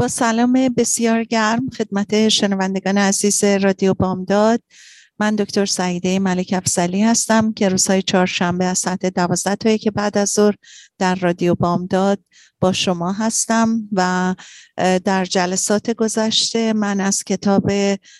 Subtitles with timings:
[0.00, 4.62] با سلام بسیار گرم خدمت شنوندگان عزیز رادیو بامداد.
[5.18, 10.18] من دکتر سعیده ملک افزلی هستم که روزهای چهارشنبه از ساعت دوازده تا که بعد
[10.18, 10.54] از ظهر
[10.98, 12.18] در رادیو بامداد
[12.60, 14.34] با شما هستم و
[14.76, 17.70] در جلسات گذشته من از کتاب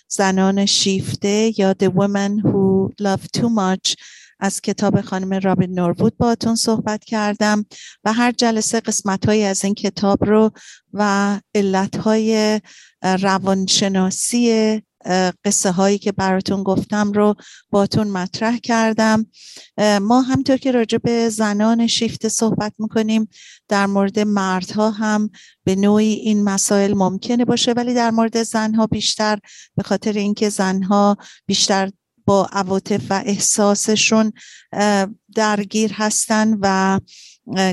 [0.07, 3.95] زنان شیفته یا The Women Who Love Too Much
[4.41, 7.65] از کتاب خانم رابین نوربود باتون صحبت کردم
[8.03, 10.51] و هر جلسه قسمت های از این کتاب رو
[10.93, 12.61] و علت های
[13.03, 14.81] روانشناسی
[15.45, 17.35] قصه هایی که براتون گفتم رو
[17.69, 19.25] باتون مطرح کردم.
[20.01, 23.29] ما همطور که راجع به زنان شیفت صحبت می‌کنیم
[23.67, 25.29] در مورد مردها هم
[25.63, 29.39] به نوعی این مسائل ممکنه باشه ولی در مورد زنها بیشتر
[29.75, 31.89] به خاطر اینکه زنها بیشتر
[32.31, 34.33] با عواطف و احساسشون
[35.35, 36.99] درگیر هستن و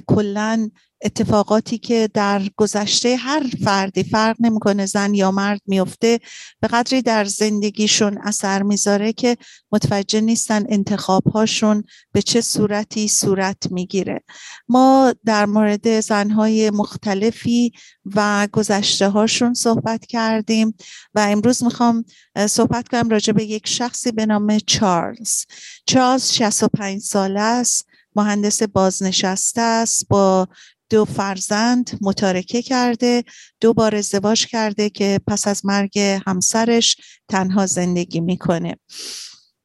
[0.06, 0.70] کلا
[1.02, 6.20] اتفاقاتی که در گذشته هر فردی فرق نمی‌کنه زن یا مرد میفته
[6.60, 9.36] به قدری در زندگیشون اثر می‌ذاره که
[9.72, 14.22] متوجه نیستن انتخابهاشون به چه صورتی صورت می‌گیره.
[14.68, 17.72] ما در مورد زنهای مختلفی
[18.04, 20.74] و گذشته هاشون صحبت کردیم
[21.14, 22.04] و امروز می‌خوام
[22.46, 25.44] صحبت کنم راجع به یک شخصی به نام چارلز.
[25.86, 30.48] چارلز 65 ساله است مهندس بازنشسته است با
[30.90, 33.24] دو فرزند متارکه کرده
[33.60, 36.96] دو بار ازدواج کرده که پس از مرگ همسرش
[37.28, 38.76] تنها زندگی می‌کنه.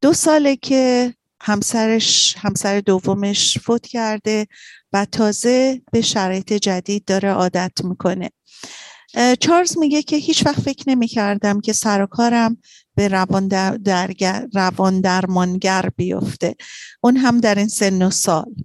[0.01, 4.47] دو ساله که همسرش همسر دومش فوت کرده
[4.93, 8.29] و تازه به شرایط جدید داره عادت می‌کنه.
[9.39, 12.57] چارلز میگه که هیچ وقت فکر نمی کردم که سر و کارم
[12.95, 14.13] به روان, در
[14.53, 16.55] روان درمانگر بیفته.
[17.01, 18.55] اون هم در این سن و سال.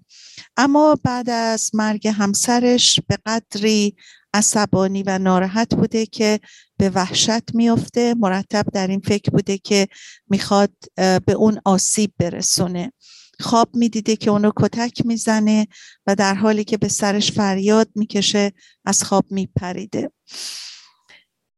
[0.61, 3.97] اما بعد از مرگ همسرش به قدری
[4.35, 6.41] عصبانی و ناراحت بوده که
[6.77, 9.89] به وحشت میفته مرتب در این فکر بوده که
[10.31, 12.93] می‌خواد به اون آسیب برسونه.
[13.41, 15.67] خواب می‌دیده که اونو کتک می‌زنه
[16.07, 18.53] و در حالی که به سرش فریاد می‌کشه
[18.85, 20.11] از خواب میپریده.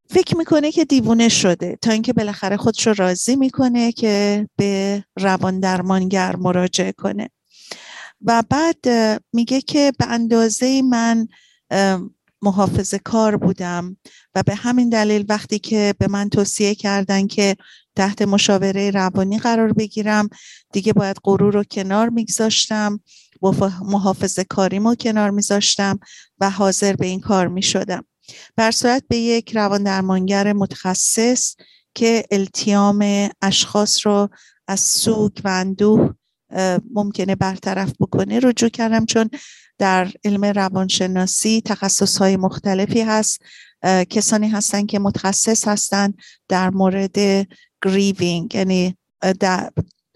[0.09, 5.59] فکر می‌کنه که دیوونه شده تا اینکه بالاخره خودش رو راضی می‌کنه که به روان
[5.59, 7.29] درمانگر مراجعه کنه.
[8.25, 8.85] و بعد
[9.33, 11.27] میگه که به اندازه من
[12.41, 13.97] محافظه کار بودم
[14.35, 17.55] و به همین دلیل وقتی که به من توصیه کردن که
[17.95, 20.29] تحت مشاوره روانی قرار بگیرم
[20.73, 22.99] دیگه باید غرور رو کنار میگذاشتم
[23.81, 25.99] محافظه کاریمو کنار میذاشتم
[26.39, 28.05] و حاضر به این کار می‌شدم.
[28.55, 31.55] بر صورت به یک روان درمانگر متخصص
[31.95, 34.29] که التیام اشخاص رو
[34.67, 36.13] از سوگ و اندوه
[36.93, 39.29] ممکنه برطرف بکنه رجوع کردم چون
[39.77, 43.41] در علم روانشناسی تخصص های مختلفی هست.
[44.09, 46.13] کسانی هستن که متخصص هستن
[46.47, 47.47] در مورد
[47.85, 48.97] گریوینگ یعنی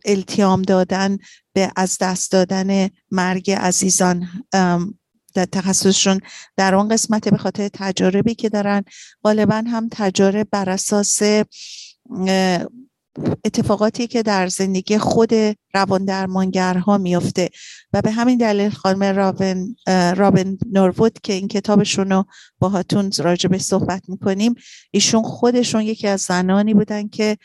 [0.05, 1.17] التیام دادن
[1.53, 4.27] به از دست دادن مرگ عزیزان.
[5.35, 6.19] در تخصصشون
[6.57, 8.83] در اون قسمت به خاطر تجاربی که دارن
[9.23, 11.21] غالبا هم تجارب بر اساس
[13.45, 15.33] اتفاقاتی که در زندگی خود
[15.73, 17.49] روان درمانگرها میفته
[17.93, 19.75] و به همین دلیل خانم رابن,
[20.15, 22.25] رابن نوروود که این کتابشون رو
[22.59, 24.55] باهاتون راجبه صحبت می‌کنیم
[24.91, 27.37] ایشون خودشون یکی از زنانی بودن که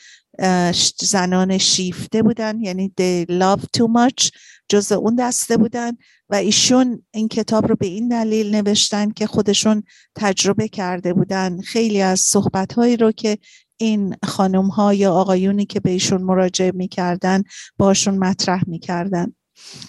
[1.01, 4.31] زنان شیفته بودن یعنی they love too much
[4.69, 5.97] جز اون دسته بودن
[6.29, 9.83] و ایشون این کتاب رو به این دلیل نوشتن که خودشون
[10.15, 11.61] تجربه کرده بودن.
[11.61, 13.39] خیلی از صحبت هایی رو که
[13.81, 17.43] این خانم ها یا آقایونی که به ایشون مراجعه می‌کردن
[17.79, 19.35] باشون مطرح می‌کردن.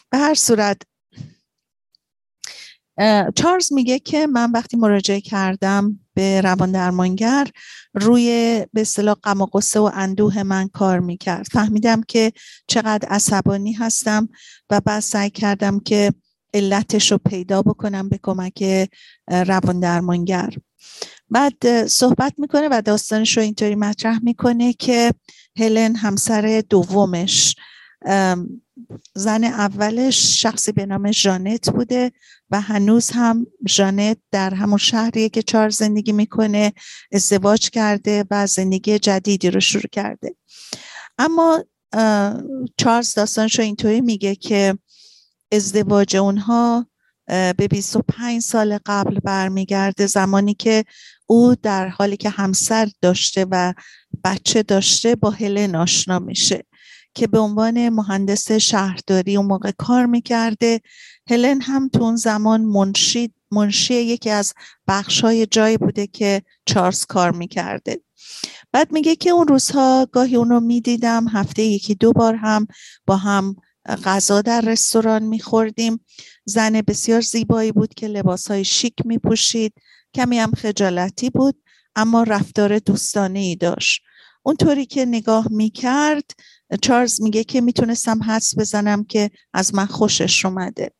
[0.09, 0.81] به هر صورت
[3.35, 7.47] چارلز میگه که من وقتی مراجعه کردم به روان درمانگر
[7.93, 8.25] روی
[8.73, 11.47] به اصطلاح غم و غصه و اندوه من کار می‌کرد.
[11.51, 12.31] فهمیدم که
[12.67, 14.29] چقدر عصبانی هستم
[14.69, 16.13] و بعد سعی کردم که
[16.53, 18.89] علتش رو پیدا بکنم به کمک
[19.27, 20.53] روان درمانگر.
[21.29, 25.11] بعد صحبت می‌کنه و داستانش رو اینطوری مطرح می‌کنه که
[25.57, 27.55] هلن همسر دومش
[29.15, 32.11] زن اولش شخصی به نام ژانت بوده
[32.49, 36.73] و هنوز هم ژانت در همون شهریه که چار زندگی می‌کنه
[37.11, 40.35] ازدواج کرده و زندگی جدیدی رو شروع کرده.
[41.17, 41.63] اما
[42.77, 44.77] چارلز داستانش رو اینطوری میگه که
[45.51, 46.87] ازدواج اونها
[47.27, 50.05] به 25 سال قبل برمیگرده.
[50.05, 50.85] زمانی که
[51.25, 53.73] او در حالی که همسر داشته و
[54.23, 56.65] بچه داشته با هلن آشنا میشه
[57.13, 60.81] که به عنوان مهندس شهرداری اون موقع کار می‌کرده.
[61.29, 64.53] هلن هم تو اون زمان منشی, منشی یکی از
[64.87, 68.01] بخش های جایی بوده که چارلز کار می‌کرده.
[68.71, 72.67] بعد میگه که اون روزها گاهی اونو می‌دیدم هفته یکی دو بار هم
[73.05, 73.55] با هم
[73.87, 76.05] غذا در رستوران میخوردیم.
[76.45, 79.73] زن بسیار زیبایی بود که لباس های شیک میپوشید.
[80.13, 81.63] کمی هم خجالتی بود
[81.95, 84.01] اما رفتار دوستانه ای داشت.
[84.43, 86.31] اونطوری که نگاه می‌کرد
[86.81, 90.91] چارلز میگه که می‌تونستم حدس بزنم که از من خوشش اومده.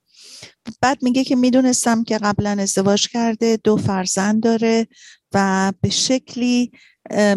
[0.82, 4.88] بعد میگه که می‌دونستم که قبلا ازدواج کرده دو فرزند داره
[5.34, 6.72] و به شکلی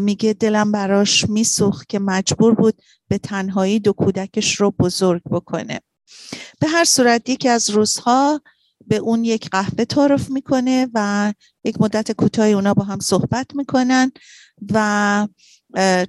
[0.00, 5.80] میگه دلم براش میسوخت که مجبور بود به تنهایی دو کودکش رو بزرگ بکنه.
[6.60, 8.40] به هر صورت یکی از روزها
[8.86, 11.32] به اون یک قهوه تعارف می‌کنه و
[11.64, 14.12] یک مدت کوتاهی اونا با هم صحبت می‌کنن
[14.72, 15.28] و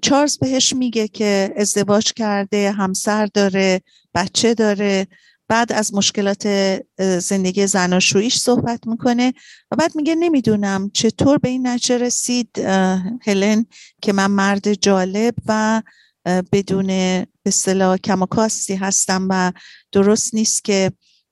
[0.01, 3.81] چارلز بهش میگه که ازدواج کرده همسر داره
[4.13, 5.07] بچه داره
[5.47, 6.47] بعد از مشکلات
[7.19, 9.33] زندگی زناشوییش صحبت می‌کنه
[9.71, 12.59] و بعد میگه نمی‌دونم چطور به این نتیجه رسید
[13.21, 13.65] هلن
[14.01, 15.81] که من مرد جالب و
[16.25, 19.51] بدون به اصطلاح کماکاستی هستم و
[19.91, 20.91] درست نیست که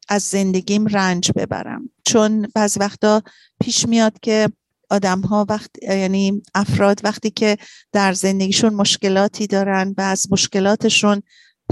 [0.09, 1.89] از زندگیم رنج ببرم.
[2.05, 3.21] چون بعض وقتا
[3.59, 4.49] پیش میاد که
[4.89, 7.57] آدم ها وقت یعنی افراد وقتی که
[7.91, 11.21] در زندگیشون مشکلاتی دارن و از مشکلاتشون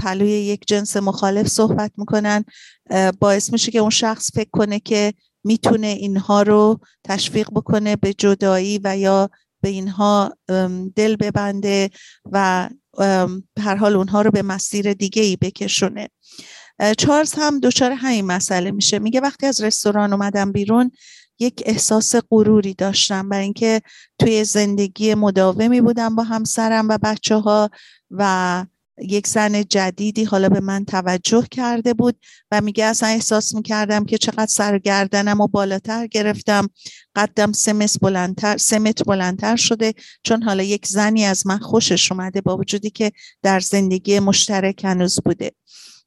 [0.02, 2.44] پلوی یک جنس مخالف صحبت می‌کنن
[3.20, 5.14] باعث میشه که اون شخص فکر کنه که
[5.44, 10.36] می‌تونه اینها رو تشویق بکنه به جدایی و یا به اینها
[10.96, 11.90] دل ببنده
[12.32, 12.68] و
[13.58, 16.08] هر حال اونها رو به مسیر دیگه ای بکشونه
[16.98, 18.98] چارلز هم دچار همین مسئله میشه.
[18.98, 20.90] میگه وقتی از رستوران اومدم بیرون
[21.38, 23.82] یک احساس غروری داشتم برای اینکه
[24.18, 27.70] توی زندگی مداومی بودم با همسرم و بچه ها
[28.10, 28.66] و
[29.08, 32.16] یک زن جدیدی حالا به من توجه کرده بود
[32.50, 36.68] و میگه اصلا احساس می‌کردم که چقدر سرگردنم و بالاتر گرفتم.
[37.16, 39.94] قدم سمت بلندتر سمت بلندتر شده.
[40.22, 43.12] چون حالا یک زنی از من خوشش اومده با وجودی که
[43.42, 45.52] در زندگی مشترک هنوز بوده.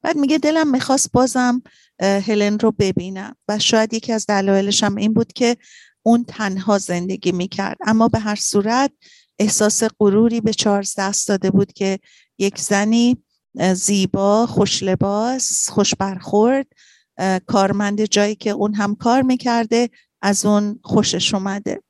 [0.02, 1.62] بعد میگه دلم می‌خواست بازم
[2.00, 5.58] هلن رو ببینم و شاید یکی از دلایلش هم این بود که
[6.04, 7.78] اون تنها زندگی می‌کرد.
[7.86, 8.92] اما به هر صورت
[9.40, 12.00] احساس غروری به چارلز دست داده بود که
[12.38, 13.18] یک زنی
[13.74, 16.68] زیبا خوش لباس خوش برخورد
[17.46, 19.90] کارمند جایی که اون هم کار می‌کرده
[20.22, 21.82] از اون خوشش اومده.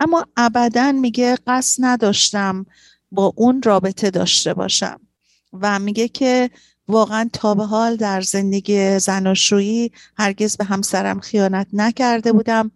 [0.00, 2.66] اما ابدا میگه قصد نداشتم
[3.10, 5.00] با اون رابطه داشته باشم
[5.52, 6.50] و میگه که
[6.88, 12.70] واقعا تا به حال در زندگی زناشویی هرگز به همسرم خیانت نکرده بودم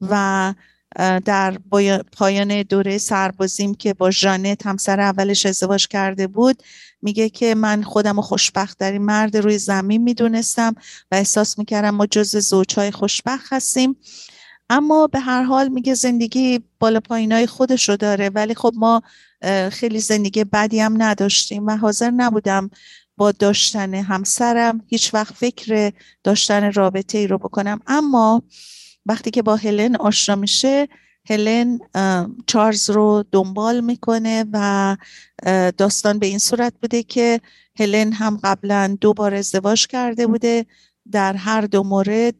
[0.00, 0.54] و
[0.96, 1.58] در
[2.12, 6.62] پایان دوره سربازیم که با ژانت همسر اولش ازدواج کرده بود
[7.02, 10.74] میگه که من خودم و خوشبختترین مرد روی زمین می‌دونستم
[11.12, 13.96] و احساس می‌کردم ما جز زوجهای خوشبخت هستیم.
[14.70, 19.02] اما به هر حال میگه زندگی بالا پایینای خودش رو داره ولی خب ما
[19.70, 22.70] خیلی زندگی بدی هم نداشتیم و حاضر نبودم
[23.16, 25.92] با داشتن همسرم هیچ وقت فکر
[26.24, 27.80] داشتن رابطه ای رو بکنم.
[27.86, 28.42] اما
[29.06, 30.88] وقتی که با هلن آشنا میشه
[31.28, 31.78] هلن
[32.46, 34.96] چارلز رو دنبال می‌کنه و
[35.76, 37.40] داستان به این صورت بوده که
[37.78, 40.66] هلن هم قبلا دو بار ازدواج کرده بوده
[41.12, 42.34] در هر دو مورد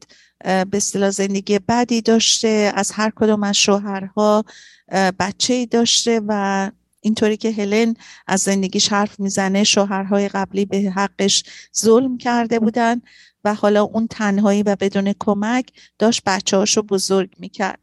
[0.45, 4.45] به اصطلاح زندگی بدی داشته از هر کدوم از شوهرها
[5.19, 7.95] بچه ای داشته و اینطوری که هلن
[8.27, 11.45] از زندگیش حرف می‌زنه شوهرهای قبلی به حقش
[11.77, 13.03] ظلم کرده بودن.
[13.45, 17.79] و حالا اون تنهایی و بدون کمک داشت بچه هاشو بزرگ می‌کرد.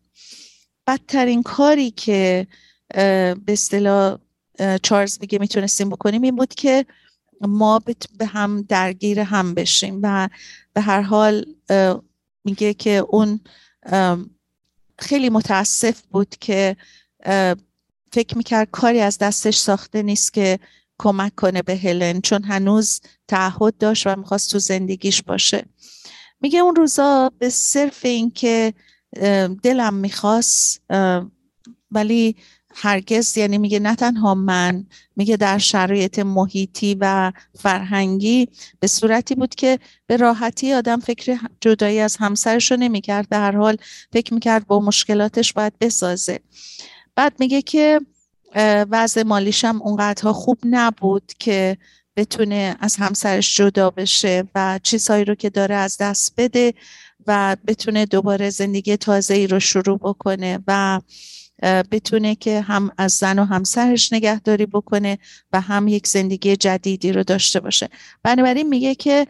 [0.87, 2.47] بدترین کاری که
[2.87, 4.17] به اصطلاح
[4.83, 6.85] چارلز میگه می‌تونستیم بکنیم این بود که
[7.41, 7.81] ما
[8.17, 10.29] به هم درگیر هم بشیم و
[10.73, 11.45] به هر حال
[12.43, 13.39] میگه که اون
[14.99, 16.75] خیلی متاسف بود که
[18.11, 20.59] فکر می‌کرد کاری از دستش ساخته نیست که
[20.99, 25.65] کمک کنه به هلن چون هنوز تعهد داشت و می‌خواست تو زندگیش باشه.
[26.41, 28.73] میگه اون روزا به صرف اینکه
[29.63, 30.81] دلم می‌خواست
[31.91, 32.35] ولی
[32.75, 34.85] هرگز یعنی میگه نه تنها من
[35.15, 38.49] میگه در شرایط محیطی و فرهنگی
[38.79, 43.29] به صورتی بود که به راحتی آدم فکر جدایی از همسرش رو نمی‌کرد.
[43.29, 43.77] به هر حال
[44.13, 46.39] فکر می‌کرد با مشکلاتش باید بسازه.
[47.15, 48.01] بعد میگه که
[48.91, 51.77] وضع مالیشم اونقدرها خوب نبود که
[52.15, 56.73] بتونه از همسرش جدا بشه و چیزهایی رو که داره از دست بده
[57.27, 61.01] و بتونه دوباره زندگی تازه ای رو شروع بکنه و
[61.63, 65.17] بتونه که هم از زن و همسرش نگهداری بکنه
[65.53, 67.89] و هم یک زندگی جدیدی رو داشته باشه.
[68.23, 69.27] بنابراین میگه که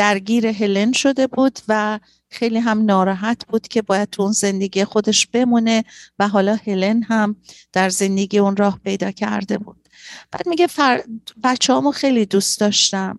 [0.00, 5.26] درگیر هلن شده بود و خیلی هم ناراحت بود که باید تو اون زندگی خودش
[5.26, 5.84] بمونه
[6.18, 7.36] و حالا هلن هم
[7.72, 9.88] در زندگی اون راه پیدا کرده بود.
[10.32, 11.02] بعد میگه فر...
[11.44, 13.18] بچه هامو خیلی دوست داشتم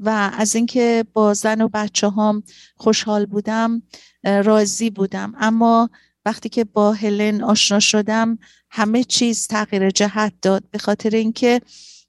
[0.00, 2.42] و از اینکه با زن و بچه هام
[2.76, 3.82] خوشحال بودم
[4.24, 5.34] راضی بودم.
[5.38, 5.90] اما
[6.24, 8.38] وقتی که با هلن آشنا شدم
[8.70, 10.64] همه چیز تغییر جهت داد.
[10.70, 11.60] به خاطر اینکه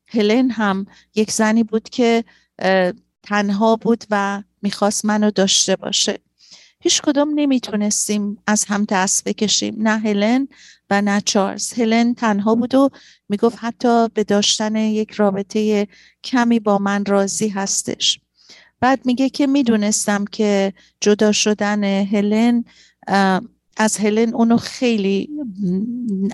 [0.07, 0.85] هلن هم
[1.15, 2.23] یک زنی بود که
[3.23, 6.19] تنها بود و می‌خواست منو داشته باشه.
[6.79, 9.75] هیچ کدوم نمی‌تونستیم از هم دست بکشیم.
[9.77, 10.47] نه هلن
[10.89, 11.73] و نه چارلز.
[11.73, 12.89] هلن تنها بود و
[13.29, 15.87] می‌گفت حتی به داشتن یک رابطه
[16.23, 18.19] کمی با من راضی هستش.
[18.79, 22.63] بعد میگه که می‌دونستم که جدا شدن هلن
[23.77, 25.29] از هلن اونو خیلی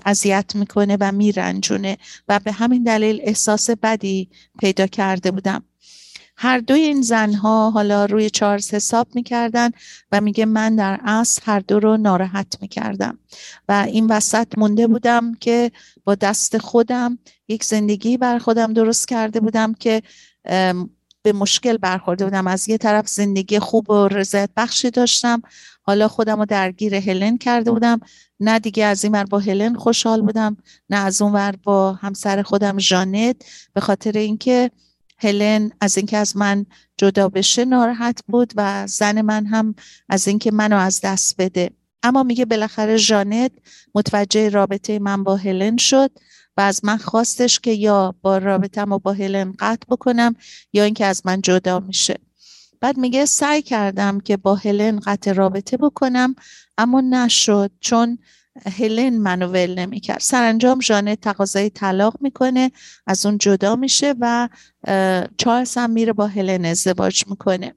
[0.06, 1.96] اذیت می‌کنه و میرنجونه
[2.28, 4.30] و به همین دلیل احساس بدی
[4.60, 5.64] پیدا کرده بودم.
[6.40, 9.70] هر دوی این زنها حالا روی چارلز حساب می‌کردن
[10.12, 13.18] و میگه من در اصل هر دو رو ناراحت می‌کردم.
[13.68, 15.72] و این وسط مونده بودم که
[16.04, 17.18] با دست خودم
[17.48, 20.02] یک زندگی بر خودم درست کرده بودم که
[21.22, 22.46] به مشکل برخورده بودم.
[22.46, 25.42] از یه طرف زندگی خوب و رضایت بخشی داشتم.
[25.82, 28.00] حالا خودم رو درگیر هلن کرده بودم.
[28.40, 30.56] نه دیگه از این ور با هلن خوشحال بودم
[30.90, 33.36] نه از اون ور با همسر خودم جانت
[33.72, 34.70] به خاطر اینکه
[35.18, 39.74] هلن از اینکه از من جدا بشه ناراحت بود و زن من هم
[40.08, 41.70] از اینکه منو از دست بده.
[42.02, 43.52] اما میگه بالاخره جانت
[43.94, 46.10] متوجه رابطه من با هلن شد
[46.56, 50.34] و از من خواستش که یا با رابطم و با هلن قطع بکنم
[50.72, 52.18] یا اینکه از من جدا میشه.
[52.80, 56.34] بعد میگه سعی کردم که با هلن قطع رابطه بکنم
[56.78, 58.18] اما نشد چون
[58.78, 60.20] هلن منو ول نمی‌کرد.
[60.20, 62.70] سرانجام ژانه تقاضای طلاق می‌کنه
[63.06, 64.48] از اون جدا میشه و
[65.38, 67.74] چارلز هم میره با هلن ازدواج می‌کنه.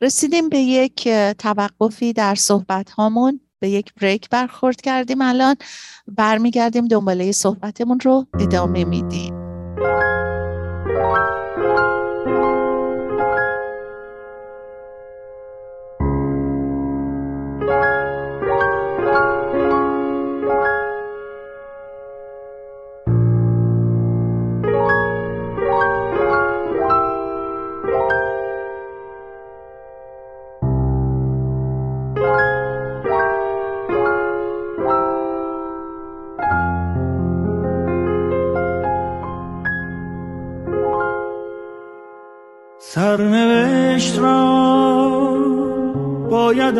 [0.00, 1.08] رسیدیم به یک
[1.38, 5.56] توقفی در صحبت هامون به یک بریک برخورد کردیم الان.
[6.08, 9.34] برمیگردیم دنباله صحبتمون رو ادامه میدیم.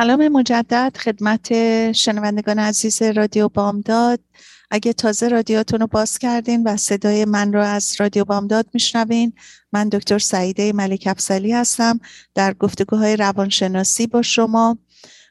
[0.00, 1.52] سلام مجدد خدمت
[1.92, 4.20] شنوندگان عزیز رادیو بامداد.
[4.70, 9.32] اگه تازه رادیاتون رو باز کردین و صدای من رو از رادیو بامداد میشنوین
[9.72, 12.00] من دکتر سعیده ملک افسلی هستم
[12.34, 14.78] در گفتگوهای روانشناسی با شما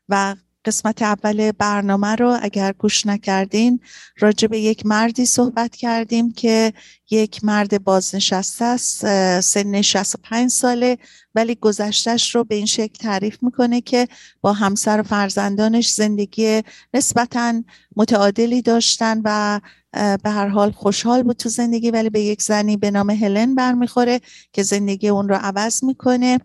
[0.10, 0.36] و
[0.66, 3.80] قسمت اول برنامه رو اگر گوش نکردین
[4.20, 6.74] راجع به یک مردی صحبت کردیم که
[7.12, 9.00] یک مرد بازنشسته است
[9.40, 10.98] سن 65 ساله
[11.36, 14.08] ولی گذشتش رو به این شکل تعریف می‌کنه که
[14.42, 16.62] با همسر و فرزندانش زندگی
[16.94, 17.64] نسبتا
[17.96, 19.60] متعادلی داشتن و
[19.94, 24.20] به هر حال خوشحال بود تو زندگی ولی به یک زنی به نام هلن برمیخوره
[24.54, 26.40] که زندگی اون رو عوض می‌کنه.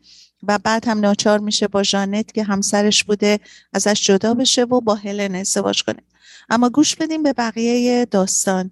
[0.48, 3.40] و بعد هم ناچار میشه با جانت که همسرش بوده
[3.72, 6.02] ازش جدا بشه و با هلن ازدواج کنه.
[6.50, 8.70] اما گوش بدیم به بقیه داستان.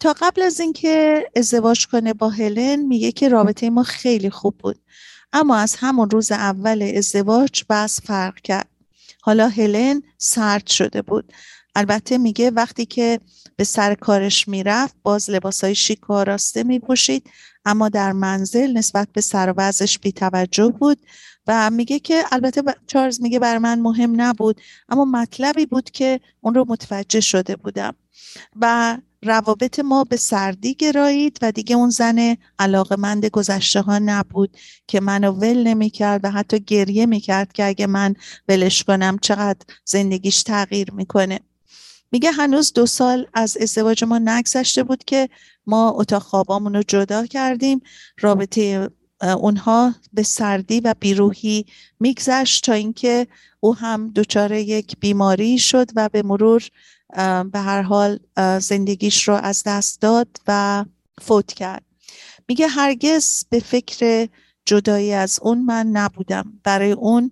[0.00, 4.78] تا قبل از اینکه ازدواج کنه با هلن میگه که رابطه ما خیلی خوب بود.
[5.32, 8.68] اما از همون روز اول ازدواج بس فرق کرد.
[9.20, 11.32] حالا هلن سرد شده بود.
[11.74, 13.20] البته میگه وقتی که
[13.56, 17.30] به سر کارش می‌رفت باز لباسای شیک و آراسته میپوشید
[17.68, 19.72] اما در منزل نسبت به سر و
[20.02, 20.98] بیتوجه بود
[21.46, 26.54] و میگه که البته چارلز میگه بر من مهم نبود اما مطلبی بود که اون
[26.54, 27.94] رو متوجه شده بودم
[28.60, 34.56] و روابط ما به سردی گرایید و دیگه اون زن علاقمند گذشته ها نبود
[34.86, 38.14] که منو ول نمی‌کرد و حتی گریه می‌کرد که اگه من
[38.48, 41.40] ولش کنم چقدر زندگیش تغییر می‌کنه.
[42.12, 45.28] میگه هنوز دو سال از ازدواج ما نگذشته بود که
[45.66, 47.80] ما اتاق خوابامون رو جدا کردیم.
[48.20, 51.66] رابطه اونها به سردی و بیروحی
[52.00, 53.26] میگذشت تا اینکه
[53.60, 56.68] او هم دچار یک بیماری شد و به مرور
[57.52, 58.18] به هر حال
[58.60, 60.84] زندگیش رو از دست داد و
[61.22, 61.82] فوت کرد.
[62.48, 64.28] میگه هرگز به فکر
[64.64, 66.60] جدایی از اون من نبودم.
[66.64, 67.30] برای اون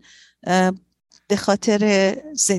[1.29, 2.15] به خاطر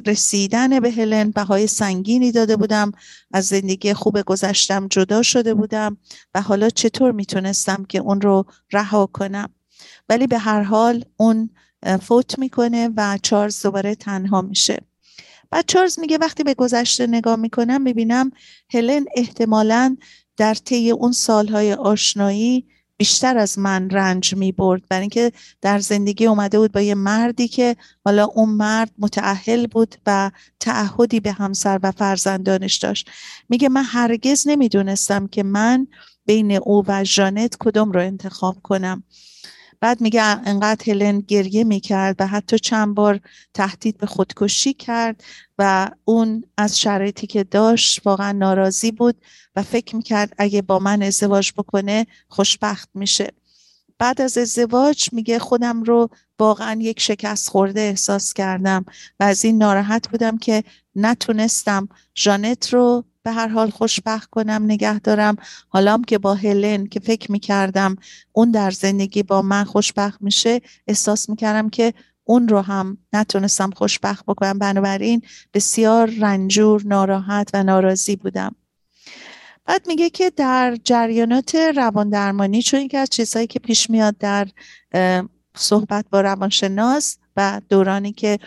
[0.06, 2.92] رسیدن به هلن بهای سنگینی داده بودم
[3.34, 5.98] از زندگی خوب گذشتم جدا شده بودم
[6.36, 9.50] و حالا چطور می‌تونستم که اون رو رها کنم؟
[10.10, 11.50] ولی به هر حال اون
[12.02, 14.78] فوت می‌کنه و چارلز دوباره تنها میشه.
[15.52, 18.32] بعد چارلز میگه وقتی به گذشته نگاه می‌کنم می‌بینم
[18.70, 19.98] هلن احتمالا
[20.38, 22.68] در طی اون سالهای آشنایی
[22.98, 27.48] بیشتر از من رنج می برد برای اینکه در زندگی اومده بود با یه مردی
[27.48, 27.76] که
[28.06, 33.10] حالا اون مرد متعهل بود و تعهدی به همسر و فرزندانش داشت.
[33.50, 35.88] میگه من هرگز نمی‌دونستم که من
[36.26, 39.04] بین او و جانت کدوم رو انتخاب کنم.
[39.80, 43.20] بعد میگه انقدر هلن گریه می‌کرد و حتی چند بار
[43.54, 45.24] تهدید به خودکشی کرد
[45.58, 49.16] و اون از شرایطی که داشت واقعا ناراضی بود
[49.56, 53.34] و فکر می‌کرد اگه با من ازدواج بکنه خوشبخت میشه.
[54.00, 56.10] بعد از ازدواج میگه خودم رو
[56.40, 58.86] واقعا یک شکست خورده احساس کردم
[59.20, 60.64] و از این ناراحت بودم که
[60.96, 65.36] نتونستم جانت رو به هر حال خوشبخت کنم نگه دارم.
[65.70, 67.96] حالام که با هلن که فکر می‌کردم
[68.32, 74.26] اون در زندگی با من خوشبخت میشه احساس می‌کردم که اون رو هم نتونستم خوشبخت
[74.26, 74.60] بکنم.
[74.60, 75.22] بنابراین
[75.54, 78.56] بسیار رنجور ناراحت و ناراضی بودم.
[79.66, 84.48] بعد میگه که در جریانات روان درمانی چون یکی از چیزهایی که پیش میاد در
[85.56, 88.40] صحبت با روانشناس و دورانی که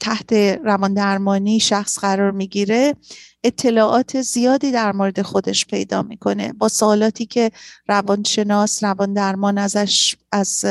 [0.00, 0.32] تحت
[0.64, 2.94] روان درمانی شخص قرار می‌گیره
[3.44, 6.52] اطلاعات زیادی در مورد خودش پیدا می‌کنه.
[6.52, 7.50] با سوالاتی که
[7.88, 10.64] روانشناس روان درمان ازش از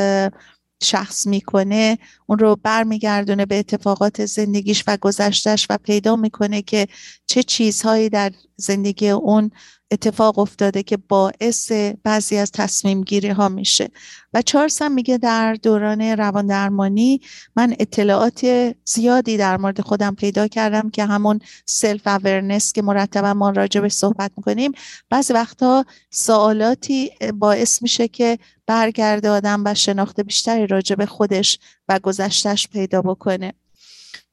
[0.83, 6.87] شخص می‌کنه اون رو برمیگردونه به اتفاقات زندگیش و گذشتش و پیدا می‌کنه که
[7.25, 9.51] چه چیزهایی در زندگی اون
[9.93, 11.71] اتفاق افتاده که باعث
[12.03, 13.89] بعضی از تصمیم گیری ها میشه.
[14.33, 17.21] و چارلز هم میگه در دوران روان درمانی
[17.55, 23.81] من اطلاعات زیادی در مورد خودم پیدا کردم که همون self-awareness که مرتبا ما راجع
[23.81, 24.71] به صحبت می‌کنیم.
[25.09, 31.99] بعضی وقتها سوالاتی باعث میشه که برگرده آدم و شناخت بیشتری راجع به خودش و
[31.99, 33.53] گذشتش پیدا بکنه.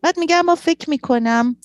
[0.03, 1.57] بعد میگه اما فکر می‌کنم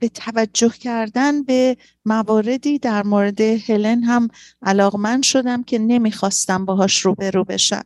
[0.00, 4.28] به توجه کردن به مواردی در مورد هلن هم
[4.62, 7.84] علاقمند شدم که نمی‌خواستم باهاش روبرو بشم.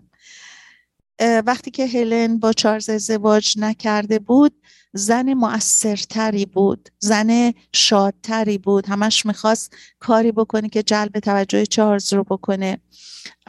[1.21, 4.53] وقتی که هلن با چارلز ازدواج نکرده بود
[4.97, 8.87] زن مؤثرتری بود زن شادتری بود.
[8.87, 12.79] همش می‌خواست کاری بکنه که جلب توجه چارلز رو بکنه.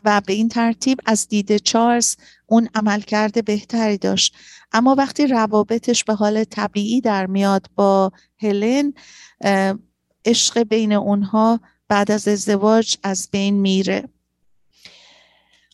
[0.06, 4.36] و به این ترتیب از دید چارلز اون عملکرد بهتری داشت.
[4.72, 8.94] اما وقتی روابطش به حال طبیعی در میاد با هلن
[10.26, 14.10] عشق بین اونها بعد از ازدواج از بین میره.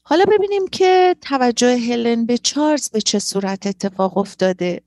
[0.04, 4.82] حالا ببینیم که توجه هلن به چارلز به چه صورت اتفاق افتاده.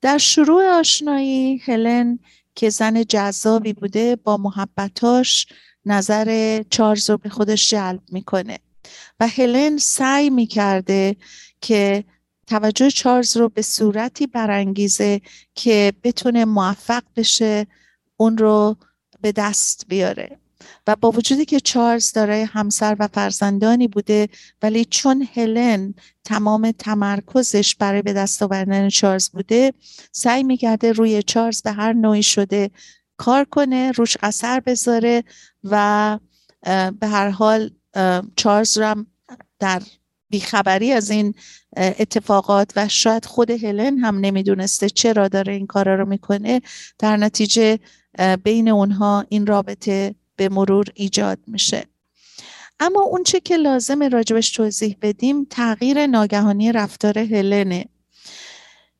[0.00, 2.18] در شروع آشنایی هلن
[2.54, 5.46] که زن جذابی بوده با محبتاش
[5.84, 8.58] نظر چارلز رو به خودش جلب می‌کنه.
[9.20, 11.16] و هلن سعی می‌کرده
[11.60, 12.04] که
[12.46, 15.20] توجه چارلز رو به صورتی برانگیزه
[15.54, 17.66] که بتونه موفق بشه
[18.16, 18.76] اون رو
[19.20, 20.38] به دست بیاره.
[20.86, 24.28] و با وجودی که چارلز دارای همسر و فرزندانی بوده
[24.62, 29.72] ولی چون هلن تمام تمرکزش برای به دست آوردن چارلز بوده
[30.12, 32.70] سعی می‌کرده روی چارلز به هر نوعی شده
[33.16, 35.24] کار کنه روش اثر بذاره
[35.64, 36.18] و
[37.00, 37.70] به هر حال
[38.36, 39.04] چارلز رو
[39.58, 39.82] در
[40.30, 41.34] بیخبری از این
[41.76, 46.60] اتفاقات و شاید خود هلن هم نمی‌دونسته چرا داره این کارا رو می‌کنه
[46.98, 47.78] در نتیجه
[48.42, 51.84] بین اونها این رابطه به مرور ایجاد میشه.
[52.80, 57.84] اما اون چه که لازم راجبش توضیح بدیم تغییر ناگهانی رفتار هلنه.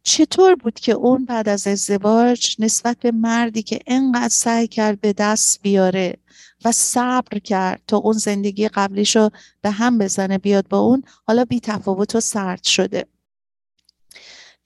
[0.03, 5.13] چطور بود که اون بعد از ازدواج نسبت به مردی که انقدر سعی کرد به
[5.13, 6.17] دست بیاره
[6.65, 11.61] و صبر کرد تا اون زندگی قبلیشو به هم بزنه بیاد با اون حالا بی
[11.61, 13.05] تفاوت و سرد شده.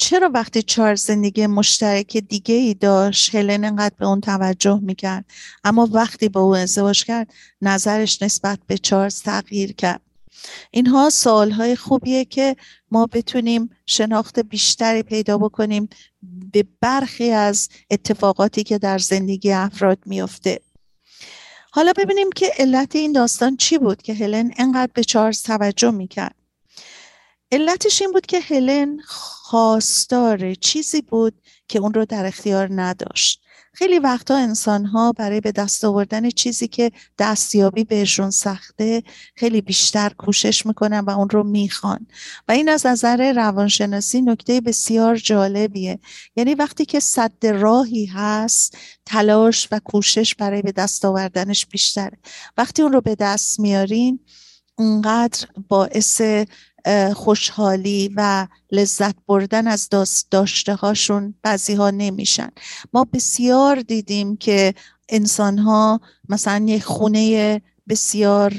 [0.02, 5.24] چرا وقتی چارلز زندگی مشترک دیگه ای داشت هلن انقدر به اون توجه می‌کرد؟
[5.64, 10.00] اما وقتی با او ازدواج کرد نظرش نسبت به چارلز تغییر کرد.
[10.70, 12.56] اینها سوالهای خوبیه که
[12.90, 15.88] ما بتونیم شناخت بیشتری پیدا بکنیم
[16.52, 20.60] به برخی از اتفاقاتی که در زندگی افراد میفته
[21.70, 26.41] حالا ببینیم که علت این داستان چی بود که هلن انقدر به چارلز توجه می‌کرد.
[27.52, 31.34] علتش این بود که هلن خواستار چیزی بود
[31.68, 33.42] که اون رو در اختیار نداشت.
[33.74, 39.02] خیلی وقتا انسان ها برای به دست آوردن چیزی که دستیابی بهشون سخته
[39.36, 42.06] خیلی بیشتر کوشش می‌کنن و اون رو می‌خوان.
[42.48, 45.98] و این از نظر روانشناسی نکته بسیار جالبیه.
[46.36, 52.18] یعنی وقتی که صد راهی هست تلاش و کوشش برای به دست آوردنش بیشتره.
[52.56, 54.20] وقتی اون رو به دست میارین
[54.78, 56.22] اونقدر باعث
[57.14, 59.88] خوشحالی و لذت بردن از
[60.30, 62.48] داشته هاشون بعضی ها نمیشن.
[62.92, 64.74] ما بسیار دیدیم که
[65.08, 68.54] انسان ها مثلا یک خونه بسیار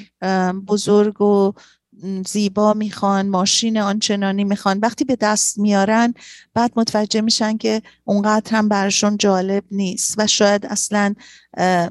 [0.68, 1.54] بزرگ و
[2.28, 4.80] زیبا می‌خوان ماشین آنچنانی می‌خوان.
[4.80, 6.14] وقتی به دست میارن
[6.54, 11.14] بعد متوجه میشن که اونقدر هم برشون جالب نیست و شاید اصلا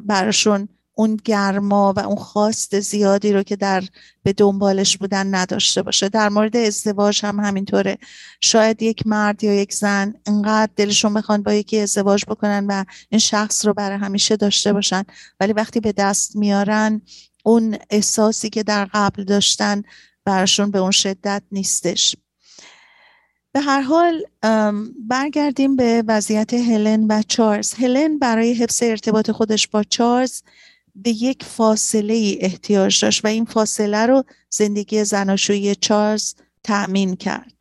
[0.07, 3.85] برشون اون گرما و اون خواست زیادی رو که در
[4.23, 6.09] به دنبالش بودن نداشته باشه.
[6.09, 7.99] در مورد ازدواج هم همینطوره.
[8.41, 13.19] شاید یک مرد یا یک زن انقدر دلشون بخوان با یکی ازدواج بکنن و این
[13.19, 15.05] شخص رو برای همیشه داشته باشن.
[15.41, 17.03] ولی وقتی به دست میارن
[17.45, 19.83] اون احساسی که در قبل داشتن
[20.25, 22.17] براشون به اون شدت نیستش.
[23.53, 24.25] به هر حال
[25.09, 27.75] برگردیم به وضعیت هلن و چارلز.
[27.75, 30.43] هلن برای حفظ ارتباط خودش با چارلز
[30.95, 37.53] به یک فاصله ای احتیاج داشت و این فاصله رو زندگی زناشویی چارلز تأمین کرد.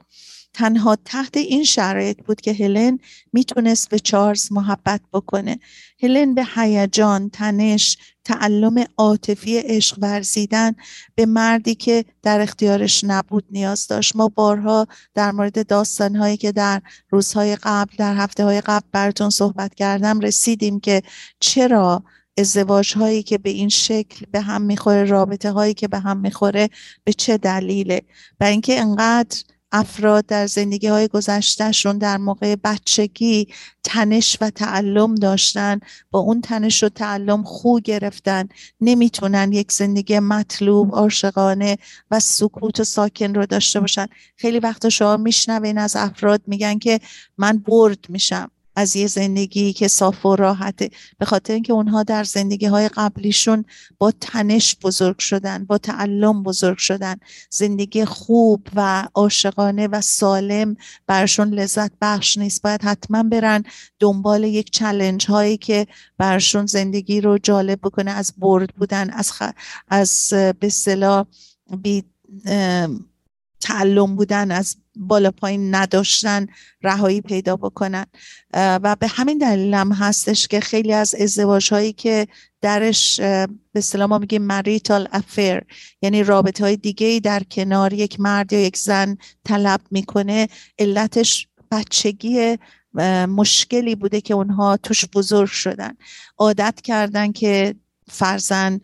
[0.54, 3.00] تنها تحت این شرایط بود که هلن
[3.34, 5.60] می‌تونست به چارلز محبت بکنه.
[6.04, 10.76] هلن به هیجان تنش تعلم عاطفی عشق ورزیدن
[11.16, 14.16] به مردی که در اختیارش نبود نیاز داشت.
[14.16, 19.76] ما بارها در مورد داستانهایی که در روزهای قبل در هفته های قبل براتون صحبت
[19.76, 21.02] کردم رسیدیم که
[21.40, 22.04] چرا
[22.38, 26.70] ازدواج هایی که به این شکل به هم می‌خوره رابطه هایی که به هم می‌خوره
[27.04, 28.02] به چه دلیله؟
[28.40, 33.48] و اینکه انقدر افراد در زندگی های گذشتهشون در موقع بچگی
[33.84, 35.80] تنش و تعلم داشتن
[36.12, 38.48] با اون تنش و تعلم خو گرفتن
[38.82, 41.78] نمی‌تونن یک زندگی مطلوب عاشقانه
[42.12, 44.08] و سکوت و ساکن رو داشته باشن.
[44.36, 47.00] خیلی وقتا شما میشنوین از افراد میگن که
[47.38, 48.52] من برد میشم.
[48.76, 50.90] از یه زندگی که صاف و راحته.
[51.18, 53.66] به خاطر اینکه اونها در زندگی های قبلیشون
[53.98, 57.16] با تنش بزرگ شدن با تعلم بزرگ شدن.
[57.50, 60.76] زندگی خوب و عاشقانه و سالم
[61.08, 62.62] برشون لذت بخش نیست.
[62.62, 63.64] باید حتما برن
[64.00, 68.12] دنبال یک چلنج هایی که برشون زندگی رو جالب بکنه.
[68.12, 69.44] از برد بودن از, خ...
[69.88, 71.26] از به صلاح
[71.82, 72.04] بی
[73.62, 76.48] تعلم بودن از بالا پایین نداشتن
[76.84, 78.06] رهایی پیدا بکنن.
[78.54, 82.28] و به همین دلیل هم هستش که خیلی از ازدواج هایی که
[82.62, 83.20] درش
[83.74, 85.62] به سلام ما میگیم مریتال افیر
[86.02, 90.48] یعنی رابطه های دیگه در کنار یک مرد یا یک زن طلب می‌کنه
[90.80, 92.58] علتش بچگی
[93.28, 95.98] مشکلی بوده که اونها توش بزرگ شدن.
[96.38, 97.76] عادت کردن که
[98.12, 98.80] فرزن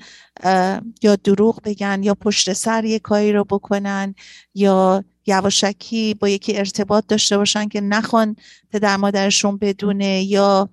[1.03, 4.15] یا دروغ بگن یا پشت سر یک کاری رو بکنن
[4.55, 8.35] یا یواشکی با یکی ارتباط داشته باشن که نخوان
[8.71, 10.69] پدر مادرشون بدونه یا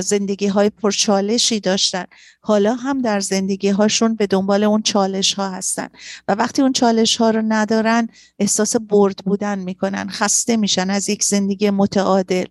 [0.00, 2.04] زندگی های پرچالشی داشتن.
[2.40, 5.88] حالا هم در زندگی هاشون به دنبال اون چالش ها هستن
[6.28, 8.08] و وقتی اون چالش ها رو ندارن
[8.38, 12.44] احساس برد بودن می‌کنن خسته میشن از یک زندگی متعادل.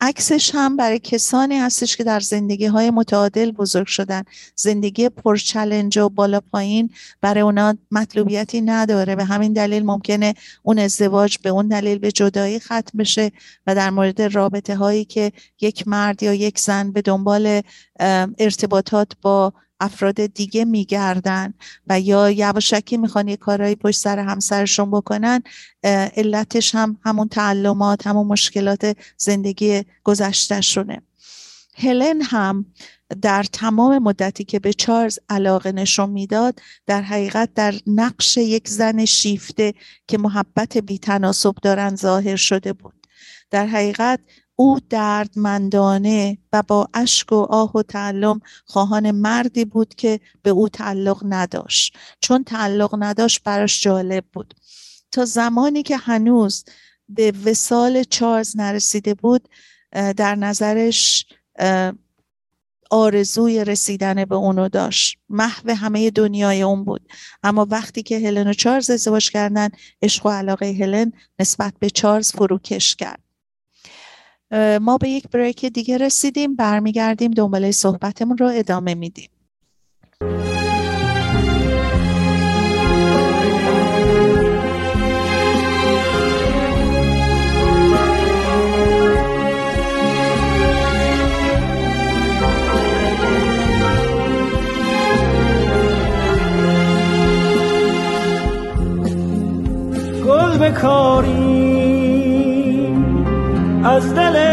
[0.00, 4.22] عکسش هم برای کسانی هستش که در زندگی های متعادل بزرگ شدن.
[4.54, 9.16] زندگی پرچلنج و بالا پایین برای اونا مطلوبیتی نداره.
[9.16, 13.32] به همین دلیل ممکنه اون ازدواج به اون دلیل به جدایی ختم بشه
[13.66, 17.62] و در مورد رابطه هایی که یک مرد یا یک زن به دنبال
[18.38, 21.54] ارتباطات با افراد دیگه میگردن
[21.86, 25.42] و یا یواشکی می‌خوان یه کارهایی پشت سر همسرشون بکنن
[26.16, 31.02] علتش هم همون تعلمات همون مشکلات زندگی گذشتهشونه.
[31.76, 32.66] هلن هم
[33.22, 39.04] در تمام مدتی که به چارلز علاقه نشون می‌داد در حقیقت در نقش یک زن
[39.04, 39.74] شیفته
[40.08, 42.94] که محبت بیتناسب دارن ظاهر شده بود.
[43.50, 44.20] در حقیقت
[44.60, 50.68] او دردمندانه و با اشک و آه و تعلم خواهان مردی بود که به او
[50.68, 51.96] تعلق نداشت.
[52.20, 54.54] چون تعلق نداشت براش جالب بود.
[55.12, 56.64] تا زمانی که هنوز
[57.08, 59.48] به وسال چارلز نرسیده بود
[60.16, 61.26] در نظرش
[62.90, 65.18] آرزوی رسیدن به اونو داشت.
[65.28, 67.08] محو همه دنیای اون بود.
[67.42, 69.68] اما وقتی که هلن و چارلز ازدواج کردن
[70.02, 73.29] عشق و علاقه هلن نسبت به چارلز فروکش کرد.
[74.80, 79.28] ما به یک بریک دیگه رسیدیم برمیگردیم دنباله صحبتمون رو ادامه میدیم.
[100.26, 101.39] گل بکاری
[103.84, 104.49] از دل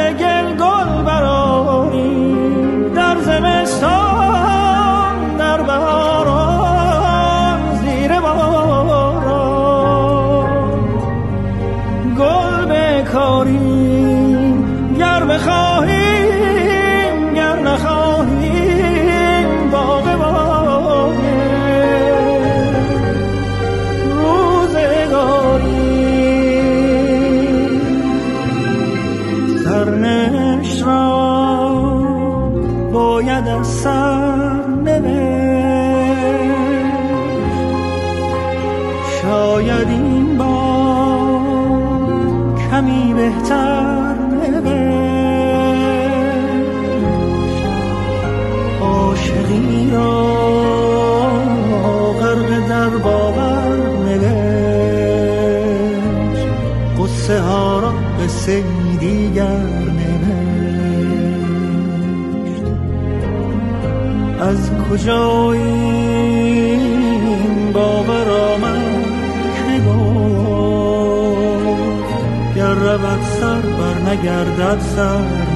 [74.76, 75.47] نگردد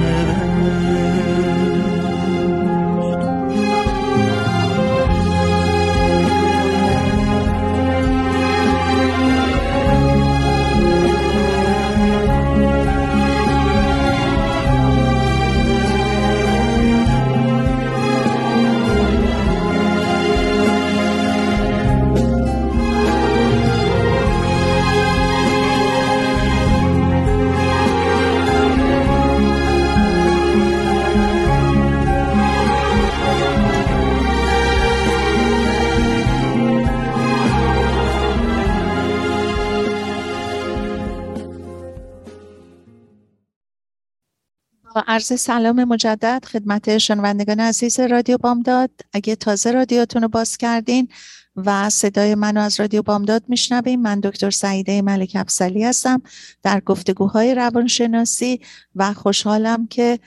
[45.21, 48.89] عرض سلام مجدد خدمت شنوندگان عزیز رادیو بامداد.
[49.13, 51.07] اگه تازه رادیوتون رو باز کردین
[51.55, 56.21] و صدای منو از رادیو بامداد میشنویم من دکتر سعیده ملک افسلی هستم
[56.63, 58.59] در گفتگوهای روانشناسی
[58.95, 60.19] و خوشحالم که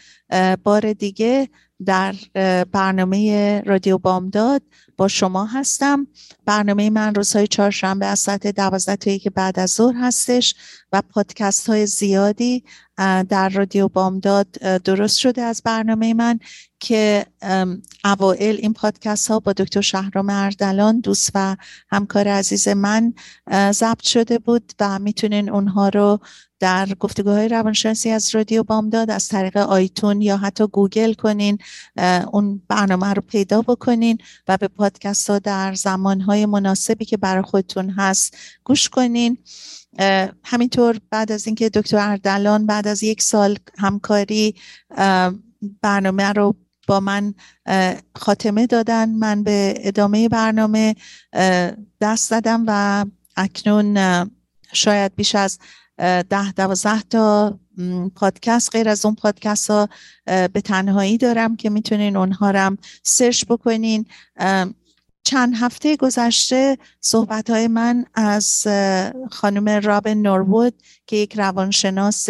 [0.64, 1.48] بار دیگه
[1.86, 2.14] در
[2.72, 4.62] برنامه رادیو بامداد
[4.96, 6.06] با شما هستم.
[6.46, 10.54] برنامه من روزهای چهارشنبه از ساعت دوازده تا یک بعد از ظهر هستش
[10.92, 12.64] و پادکست های زیادی
[13.28, 14.48] در رادیو بامداد
[14.84, 16.40] درست شده از برنامه من
[16.80, 17.26] که
[18.04, 21.56] اوائل این پادکست ها با دکتر شهرام اردلان دوست و
[21.90, 23.14] همکار عزیز من
[23.70, 26.20] ضبط شده بود و می‌تونین اونها رو
[26.60, 31.58] در گفتگوهای روانشناسی از رادیو بامداد از طریق آیتون یا حتی گوگل کنین
[32.32, 37.42] اون برنامه رو پیدا بکنین و به پادکست ها در زمان های مناسبی که برای
[37.42, 39.38] خودتون هست گوش کنین.
[40.44, 44.54] همینطور بعد از اینکه دکتر اردلان بعد از یک سال همکاری
[45.82, 46.56] برنامه رو
[46.88, 47.34] با من
[48.16, 49.08] خاتمه دادن.
[49.08, 50.94] من به ادامه برنامه
[52.00, 53.04] دست زدم و
[53.36, 53.98] اکنون
[54.72, 55.58] شاید بیش از
[56.30, 57.58] ده دوازده تا
[58.14, 59.88] پادکست غیر از اون پادکست ها
[60.26, 64.06] به تنهایی دارم که می‌تونین اونها رو سرچ بکنین.
[65.26, 68.66] چند هفته گذشته صحبت های من از
[69.30, 70.74] خانم رابن نوروود
[71.06, 72.26] که یک روانشناس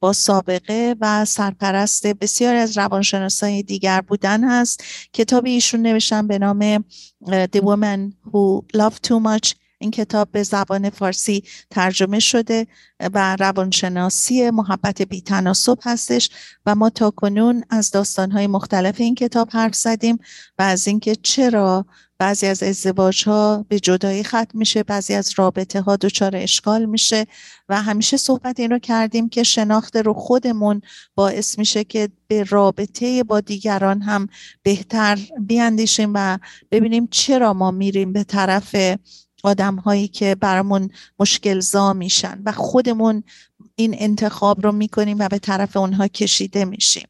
[0.00, 2.78] با سابقه و سرپرست بسیار از
[3.42, 4.84] های دیگر بودن هست.
[5.12, 6.78] کتابی ایشون نوشتن به نام
[7.26, 12.66] The Woman Who Love Too Much این کتاب به زبان فارسی ترجمه شده
[13.14, 16.30] و روانشناسی محبت بیتناسب هستش
[16.66, 20.18] و ما تا کنون از داستانهای مختلف این کتاب حرف زدیم
[20.58, 21.86] و از اینکه چرا
[22.18, 27.26] بعضی از ازدواج ها به جدایی ختم میشه بعضی از رابطه ها دچار اشکال میشه
[27.68, 30.80] و همیشه صحبت این رو کردیم که شناخت رو خودمون
[31.14, 34.28] باعث میشه که به رابطه با دیگران هم
[34.62, 36.38] بهتر بیاندیشیم و
[36.70, 38.76] ببینیم چرا ما میریم به طرف
[39.44, 43.22] آدم هایی که برامون مشکل زا میشن و خودمون
[43.76, 47.08] این انتخاب رو می‌کنیم و به طرف اونها کشیده میشیم.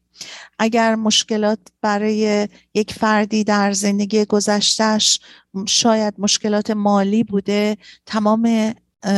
[0.59, 5.19] اگر مشکلات برای یک فردی در زندگی گذشتهش
[5.67, 8.73] شاید مشکلات مالی بوده تمام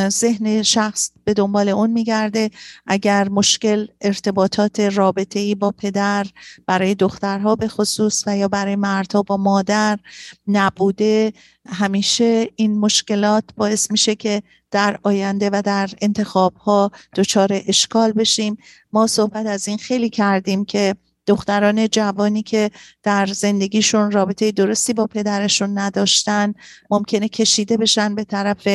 [0.09, 2.49] ذهن شخص به دنبال اون میگرده.
[2.85, 6.27] اگر مشکل ارتباطات رابطه ای با پدر
[6.65, 9.99] برای دخترها به خصوص و یا برای مردها با مادر
[10.47, 11.33] نبوده
[11.65, 18.57] همیشه این مشکلات باعث میشه که در آینده و در انتخاب ها دچار اشکال بشیم.
[18.93, 20.95] ما صحبت از این خیلی کردیم که
[21.27, 22.71] دختران جوانی که
[23.03, 26.53] در زندگیشون رابطه درستی با پدرشون نداشتن
[26.89, 28.67] ممکنه کشیده بشن به طرف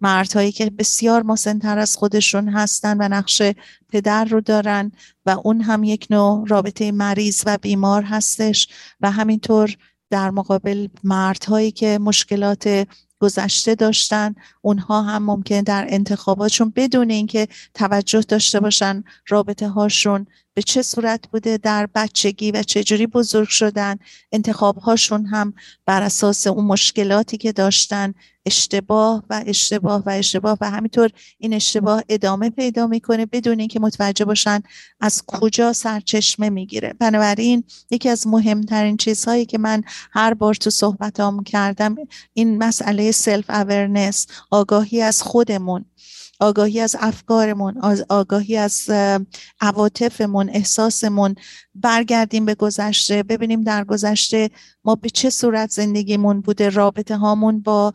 [0.00, 3.42] مردهایی که بسیار مسنتر از خودشون هستن و نقش
[3.88, 4.92] پدر رو دارن
[5.26, 8.68] و اون هم یک نوع رابطه مریض و بیمار هستش
[9.00, 9.76] و همینطور
[10.10, 12.86] در مقابل مردهایی که مشکلات
[13.18, 20.62] گذشته داشتن اونها هم ممکن در انتخاباتشون بدون اینکه توجه داشته باشن رابطه هاشون به
[20.62, 23.96] چه صورت بوده در بچگی و چجوری بزرگ شدن
[24.32, 25.54] انتخاب هاشون هم
[25.86, 28.14] بر اساس اون مشکلاتی که داشتن
[28.46, 34.24] اشتباه و اشتباه و اشتباه و همینطور این اشتباه ادامه پیدا می‌کنه بدون اینکه متوجه
[34.24, 34.62] باشن
[35.00, 36.94] از کجا سرچشمه می‌گیره.
[36.98, 41.96] بنابراین یکی از مهمترین چیزهایی که من هر بار تو صحبتام کردم
[42.32, 45.84] این مسئله self-awareness آگاهی از خودمون.
[46.40, 48.90] آگاهی از افکارمون آگاهی از
[49.60, 51.34] عواطفمون احساسمون
[51.74, 54.50] برگردیم به گذشته ببینیم در گذشته
[54.84, 57.92] ما به چه صورت زندگیمون بوده رابطه هامون با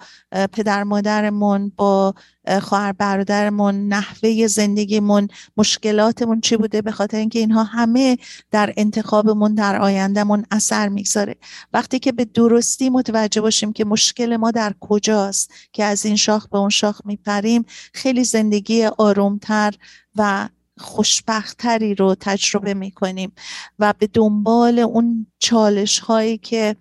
[0.51, 2.13] پدر مادرمون با
[2.61, 5.27] خواهر برادرمون نحوه زندگیمون
[5.57, 8.17] مشکلاتمون چی بوده به خاطر اینکه اینها همه
[8.51, 11.35] در انتخابمون در آیندهمون اثر می‌گذاره.
[11.73, 16.47] وقتی که به درستی متوجه باشیم که مشکل ما در کجاست که از این شاخ
[16.47, 19.73] به اون شاخ میپریم خیلی زندگی آرومتر
[20.15, 23.31] و خوشبختتری رو تجربه می‌کنیم
[23.79, 26.75] و به دنبال اون چالش هایی که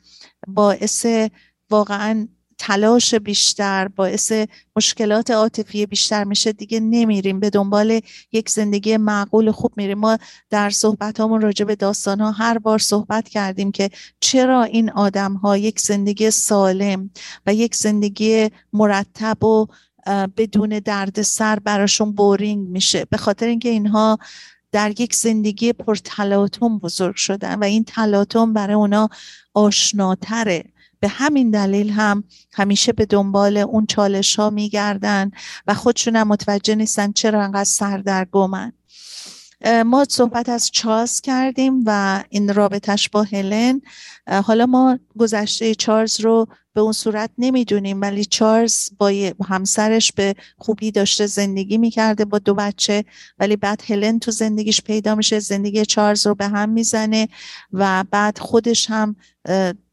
[0.49, 1.07] باعث
[1.70, 2.29] واقعا
[2.62, 4.33] تلاش بیشتر باعث
[4.77, 6.53] مشکلات عاطفی بیشتر میشه.
[6.53, 8.01] دیگه نمیریم به دنبال
[8.33, 9.99] یک زندگی معقول خوب میریم.
[9.99, 10.18] ما
[10.51, 15.35] در صحبت هامون راجع به داستان ها هر بار صحبت کردیم که چرا این آدم
[15.35, 17.11] ها یک زندگی سالم
[17.46, 19.66] و یک زندگی مرتب و
[20.37, 23.05] بدون درد سر براشون بورینگ میشه.
[23.05, 24.18] به خاطر اینکه اینها
[24.73, 29.09] در یک زندگی پرتلاطم بزرگ شدن و این تلاطم برای اونا
[29.55, 30.64] آشناتره.
[31.00, 35.30] به همین دلیل هم همیشه به دنبال اون چالش ها میگردن
[35.66, 38.72] و خودشون هم متوجه نیستن چرا انقدر سردرگمن.
[39.86, 43.80] ما صحبت از چارلز کردیم و این رابطش با هلن.
[44.44, 49.12] حالا ما گذشته چارلز رو به اون صورت نمی‌دونیم ولی چارلز با
[49.48, 53.04] همسرش به خوبی داشته زندگی می‌کرده با دو بچه
[53.38, 57.28] ولی بعد هلن تو زندگیش پیدا میشه زندگی چارلز رو به هم می‌زنه
[57.72, 59.16] و بعد خودش هم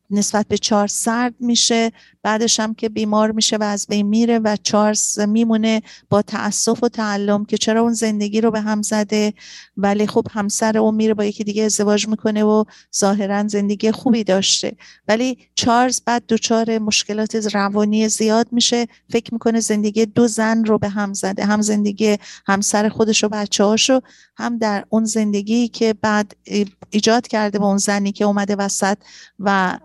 [0.10, 1.92] نسبت به چارلز سرد میشه.
[2.28, 6.90] بعدش هم که بیمار میشه و از بین میره و چارلز میمونه با تاسف و
[6.90, 9.34] تعلم که چرا اون زندگی رو به هم زده
[9.78, 12.64] ولی خب همسر اون میره با یکی دیگه ازدواج می‌کنه و
[12.96, 14.76] ظاهرا زندگی خوبی داشته.
[15.08, 18.88] ولی چارلز بعد دچار مشکلات روانی زیاد میشه.
[19.10, 23.64] فکر می‌کنه زندگی دو زن رو به هم زده هم زندگی همسر خودش و بچه
[23.64, 24.00] هاشو
[24.38, 26.36] هم در اون زندگی که بعد
[26.90, 28.98] ایجاد کرده با اون زنی که اومده وسط
[29.40, 29.80] و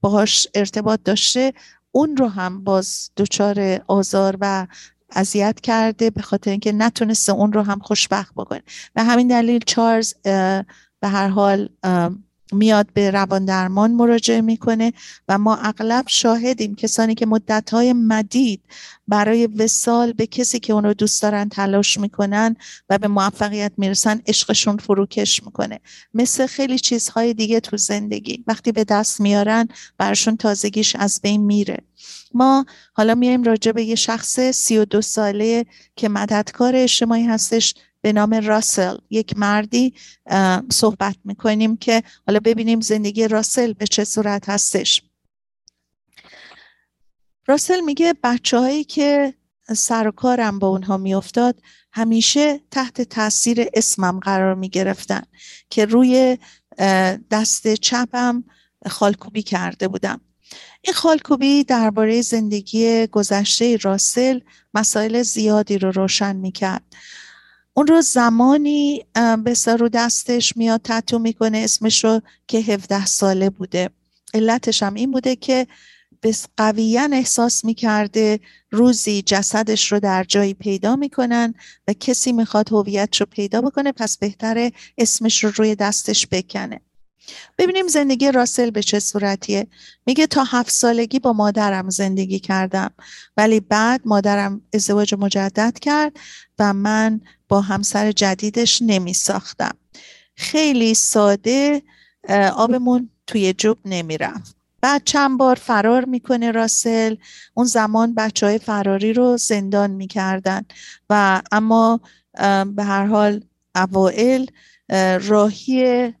[0.00, 1.52] باهاش ارتباط داشته
[1.92, 4.66] اون رو هم باز دچار آزار و
[5.10, 8.62] اذیت کرده به خاطر اینکه نتونسته اون رو هم خوشبخت بکنه.
[8.96, 10.14] و همین دلیل چارلز
[11.00, 11.68] به هر حال
[12.52, 14.92] میاد به روان درمان مراجعه می‌کنه
[15.28, 18.60] و ما اغلب شاهدیم کسانی که مدتهای مدید
[19.08, 22.56] برای وسال به کسی که اون رو دوست دارن تلاش می‌کنن
[22.90, 25.80] و به موفقیت می‌رسن عشقشون فروکش می‌کنه.
[26.14, 28.44] مثل خیلی چیزهای دیگه تو زندگی.
[28.46, 29.68] وقتی به دست میارن
[29.98, 31.78] برشون تازگیش از بین میره.
[32.34, 37.74] ما حالا میایم راجع به یه شخص سی و دو ساله که مددکار اجتماعی هستش.
[38.00, 38.96] به نام راسل.
[39.10, 39.94] یک مردی
[40.72, 45.02] صحبت می‌کنیم که حالا ببینیم زندگی راسل به چه صورت هستش.
[47.46, 49.34] راسل میگه بچه هایی که
[49.76, 51.60] سر و کارم با اونها میافتاد
[51.92, 55.22] همیشه تحت تاثیر اسمم قرار می گرفتن
[55.70, 56.38] که روی
[57.30, 58.44] دست چپم
[58.86, 60.20] خالکوبی کرده بودم.
[60.82, 64.40] این خالکوبی درباره زندگی گذشته راسل
[64.74, 66.82] مسائل زیادی رو روشن می‌کرد.
[67.78, 69.04] اون رو زمانی
[69.44, 73.90] به سر دستش میاد تتو می‌کنه اسمش رو که 17 ساله بوده.
[74.34, 75.66] علتش هم این بوده که
[76.22, 81.54] بس قویا احساس می‌کرده روزی جسدش رو در جایی پیدا می‌کنن
[81.88, 86.80] و کسی می‌خواد هویت رو پیدا بکنه پس بهتره اسمش رو روی دستش بکنه.
[87.58, 89.66] ببینیم زندگی راسل به چه صورتیه.
[90.06, 92.90] میگه تا هفت سالگی با مادرم زندگی کردم
[93.36, 96.16] ولی بعد مادرم ازدواج مجدد کرد
[96.58, 99.76] و من با همسر جدیدش نمی ساختم
[100.36, 101.82] خیلی ساده
[102.56, 104.56] آبمون توی جوب نمی‌رفت.
[104.80, 107.16] بعد چند بار فرار می‌کنه راسل.
[107.54, 110.62] اون زمان بچه های فراری رو زندان می‌کردن.
[111.10, 112.00] و اما
[112.66, 113.44] به هر حال
[113.74, 114.46] اوائل
[115.20, 116.14] راهی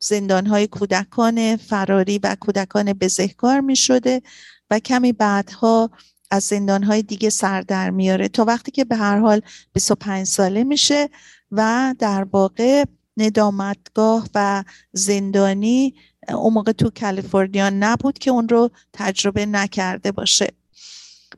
[0.00, 4.22] زندان های کودکان فراری و کودکان بزهکار می شده
[4.70, 5.90] و کمی بعدها
[6.30, 8.28] از زندان های دیگه سر در میاره.
[8.28, 9.40] تا وقتی که به هر حال
[9.72, 11.08] 25 ساله میشه
[11.52, 12.84] و در واقع
[13.16, 15.94] ندامتگاه و زندانی
[16.28, 20.48] اون موقع تو کالیفرنیا نبود که اون رو تجربه نکرده باشه.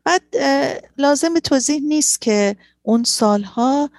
[0.04, 0.22] بعد
[0.98, 3.90] لازم توضیح نیست که اون سالها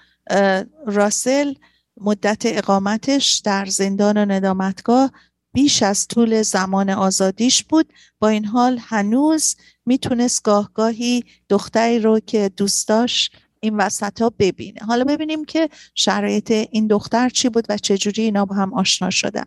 [0.85, 1.53] راسل
[2.01, 5.11] مدت اقامتش در زندان و ندامتگاه
[5.53, 7.93] بیش از طول زمان آزادیش بود.
[8.19, 9.55] با این حال هنوز
[9.89, 14.81] می‌تونست گاهگاهی دختری رو که دوست داشت این وسط ها ببینه.
[14.81, 19.43] حالا ببینیم که شرایط این دختر چی بود و چجوری اینا با هم آشنا شدن.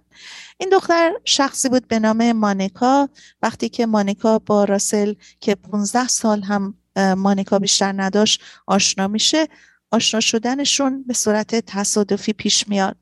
[0.58, 3.08] این دختر شخصی بود به نام مانیکا.
[3.42, 6.74] وقتی که مانیکا با راسل که 15 سال هم
[7.16, 9.48] مانیکا بیشتر نداشت آشنا میشه
[9.90, 12.96] آشنا شدنشون به صورت تصادفی پیش میاد.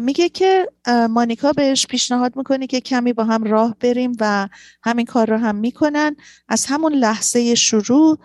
[0.00, 0.68] میگه که
[1.10, 4.48] مانیکا بهش پیشنهاد می‌کنه که کمی با هم راه بریم و
[4.82, 6.16] همین کار رو هم می‌کنن.
[6.48, 8.18] از همون لحظه شروع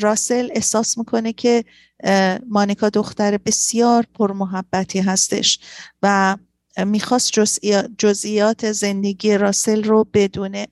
[0.00, 1.64] راسل احساس می‌کنه که
[2.48, 5.58] مانیکا دختر بسیار پرمحبتی هستش
[6.02, 6.36] و
[6.86, 7.32] می‌خواست
[7.98, 10.66] جزئیات زندگی راسل رو بدونه.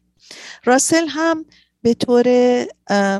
[0.65, 1.45] راسل هم
[1.83, 2.27] به طور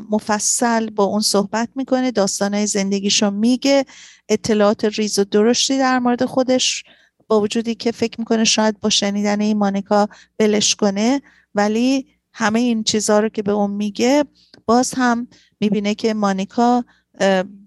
[0.09, 3.85] مفصل با اون صحبت می‌کنه داستانهای زندگیشو میگه
[4.29, 6.83] اطلاعات ریز و درشتی در مورد خودش
[7.27, 10.07] با وجودی که فکر می‌کنه شاید با شنیدن این مانیکا
[10.37, 11.21] بلش کنه
[11.55, 14.25] ولی همه این چیزها رو که به اون میگه
[14.65, 15.27] باز هم
[15.59, 16.83] می‌بینه که مانیکا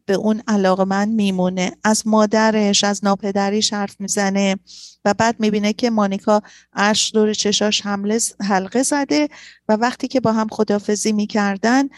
[0.06, 1.72] به اون علاقه میمونه.
[1.84, 4.56] از مادرش از ناپدریش حرف می‌زنه
[5.04, 6.42] و بعد می‌بینه که مانیکا
[6.72, 9.28] عرش دور چشاش حمله حلقه زده
[9.68, 11.88] و وقتی که با هم خدافزی می‌کردن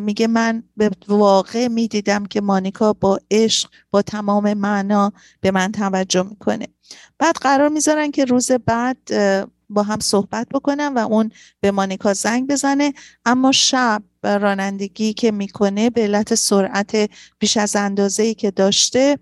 [0.00, 6.22] میگه من به واقع می‌دیدم که مانیکا با عشق با تمام معنا به من توجه
[6.22, 6.66] می‌کنه.
[7.18, 8.98] بعد قرار می‌ذارن که روز بعد
[9.68, 12.94] با هم صحبت بکنم و اون به مانیکا زنگ بزنه.
[13.24, 19.18] اما شب رانندگی که می‌کنه به علت سرعت بیش از اندازه ای که داشته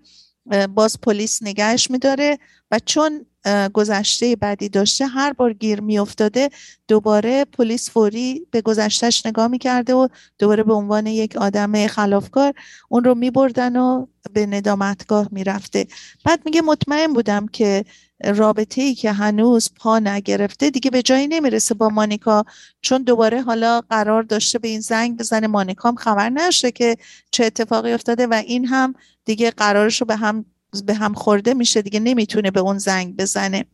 [0.75, 2.37] باز پلیس نگهش میداره.
[2.71, 3.25] و چون
[3.73, 6.49] گذشته بعدی داشته هر بار گیر میافتاده
[6.87, 10.07] دوباره پلیس فوری به گذشتهش نگاه می‌کرده و
[10.39, 12.53] دوباره به عنوان یک آدم خلافکار
[12.89, 15.87] اون رو میبردن و به ندامتگاه می‌رفته.
[16.25, 17.85] بعد میگه مطمئن بودم که
[18.25, 22.45] رابطه ای که هنوز پا نگرفته دیگه به جایی نمی‌رسه با مانیکا
[22.81, 25.47] چون دوباره حالا قرار داشته به این زنگ بزنه.
[25.47, 26.97] مانیکا هم خبر نشه که
[27.31, 28.93] چه اتفاقی افتاده و این هم
[29.25, 30.45] دیگه قرارش رو به هم
[30.85, 33.65] به هم خورده میشه دیگه نمی‌تونه به اون زنگ بزنه.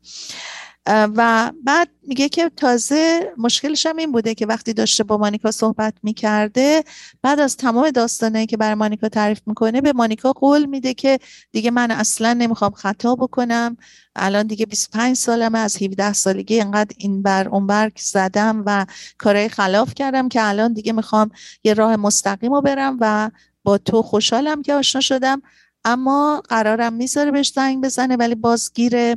[0.87, 5.93] و بعد میگه که تازه مشکلش هم این بوده که وقتی داشته با مانیکا صحبت
[6.03, 6.83] می‌کرده
[7.21, 11.19] بعد از تمام داستانه که برای مانیکا تعریف می‌کنه به مانیکا قول میده که
[11.51, 13.77] دیگه من اصلا نمی‌خوام خطا بکنم.
[14.15, 18.85] الان دیگه 25 سالمه از 17 سالگی انقدر این بر اون بر زدم و
[19.17, 21.31] کارهای خلاف کردم که الان دیگه می‌خوام
[21.63, 23.31] یه راه مستقیم رو برم و
[23.63, 25.41] با تو خوشحالم که آشنا شدم.
[25.86, 29.15] اما قرارم می‌ذاره بهش زنگ بزنه ولی بازگیر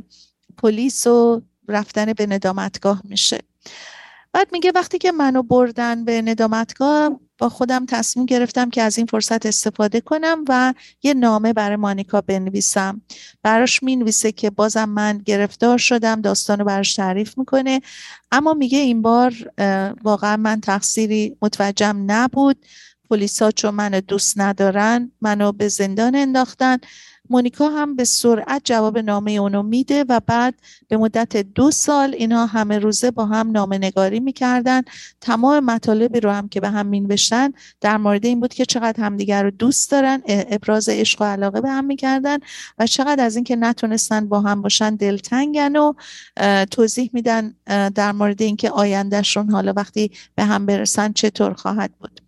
[0.57, 3.39] پلیس و رفتن به ندامتگاه میشه.
[4.33, 9.07] بعد میگه وقتی که منو بردن به ندامتگاه با خودم تصمیم گرفتم که از این
[9.07, 13.01] فرصت استفاده کنم و یه نامه برای مانیکا بنویسم.
[13.43, 17.81] براش می‌نویسه که بازم من گرفتار شدم داستانو براش تعریف می‌کنه.
[18.31, 19.33] اما میگه این بار
[20.03, 22.65] واقعا من تقصیری متوجهم نبود.
[23.09, 26.77] پلیسا چون منو دوست ندارن منو به زندان انداختن.
[27.29, 30.55] مونیکا هم به سرعت جواب نامه اونو میده و بعد
[30.87, 34.81] به مدت دو سال اینها همه روزه با هم نامه نگاری می‌کردن.
[35.21, 37.51] تمام مطالبی رو هم که به هم مینوشتن
[37.81, 41.69] در مورد این بود که چقدر همدیگر رو دوست دارن ابراز عشق و علاقه به
[41.69, 42.37] هم می‌کردن
[42.77, 45.93] و چقدر از اینکه نتونستن با هم باشن دلتنگن و
[46.71, 47.53] توضیح میدن
[47.95, 52.26] در مورد اینکه آیندهشون حالا وقتی به هم برسن چطور خواهد بود.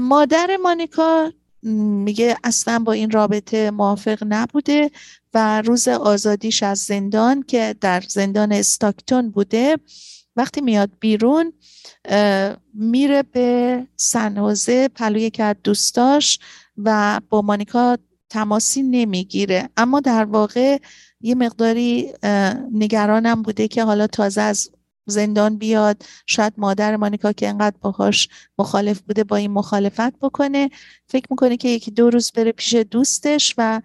[0.00, 4.90] مادر مانیکا میگه اصلا با این رابطه موافق نبوده
[5.34, 9.76] و روز آزادیش از زندان که در زندان استاکتون بوده
[10.36, 11.52] وقتی میاد بیرون
[12.74, 16.38] میره به سنوزه پلوی که دوستاش
[16.76, 17.98] و با مانیکا
[18.30, 19.68] تماسی نمی‌گیره.
[19.76, 20.78] اما در واقع
[21.20, 22.12] یه مقداری
[22.72, 24.70] نگرانم بوده که حالا تازه از
[25.08, 28.28] زندان بیاد شاید مادر مانیکا که انقدر باهاش
[28.58, 30.70] مخالف بوده با این مخالفت بکنه.
[31.06, 33.82] فکر می‌کنه که یکی دو روز بره پیش دوستش و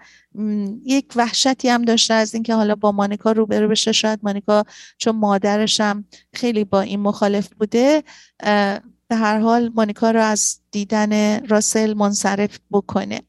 [0.85, 3.91] یک وحشتی هم داشته از اینکه حالا با مانیکا روبرو بشه.
[3.91, 4.63] شاید مانیکا
[4.97, 8.03] چون مادرش هم خیلی با این مخالف بوده
[9.07, 13.21] به هر حال مانیکا رو از دیدن راسل منصرف بکنه.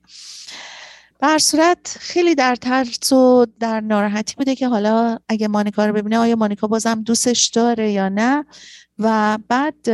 [1.25, 6.19] بر صورت خیلی در ترس و در ناراحتی بوده که حالا اگه مانیکا رو ببینه
[6.19, 8.45] آیا مانیکا بازم دوستش داره یا نه.
[8.99, 9.89] و بعد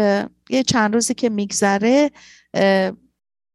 [0.50, 2.10] یه چند روزی که میگذره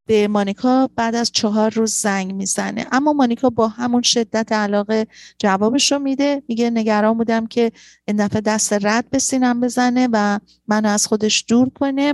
[0.07, 2.87] به مانیکا بعد از چهار روز زنگ می‌زنه.
[2.91, 5.07] اما مانیکا با همون شدت علاقه
[5.39, 6.43] جوابش رو میده.
[6.47, 7.71] میگه نگران بودم که
[8.07, 12.13] این دفعه دست رد به سینم بزنه و منو از خودش دور کنه.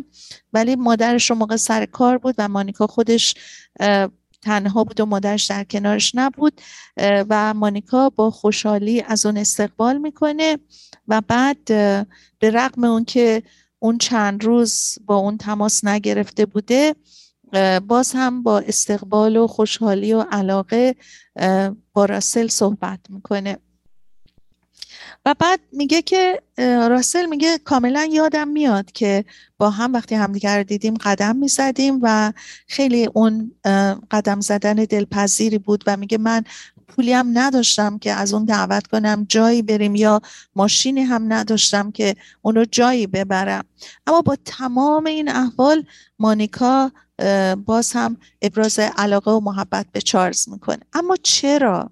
[0.54, 3.36] ولی مادرش رو موقع سر کار بود و مانیکا خودش
[4.42, 6.62] تنها بود و مادرش در کنارش نبود
[7.30, 10.58] و مانیکا با خوشحالی از اون استقبال می‌کنه
[11.08, 11.66] و بعد
[12.40, 13.44] به رغم اون که
[13.80, 16.96] اون چند روز با اون تماس نگرفته بوده
[17.88, 20.96] باز هم با استقبال و خوشحالی و علاقه
[21.94, 23.58] با راسل صحبت می‌کنه.
[25.26, 26.42] و بعد میگه که
[26.90, 29.26] راسل میگه کاملا یادم میاد که
[29.58, 32.34] با هم وقتی همدیگر رو دیدیم قدم می‌زدیم و
[32.68, 33.52] خیلی اون
[34.12, 36.44] قدم زدن دلپذیری بود و میگه من
[36.88, 40.22] پولی هم نداشتم که از اون دعوت کنم جایی بریم یا
[40.56, 43.66] ماشینی هم نداشتم که اونو جایی ببرم.
[44.08, 45.86] اما با تمام این احوال
[46.20, 46.92] مانیکا
[47.66, 50.80] باز هم ابراز علاقه و محبت به چارلز می‌کنه.
[50.94, 51.92] اما چرا؟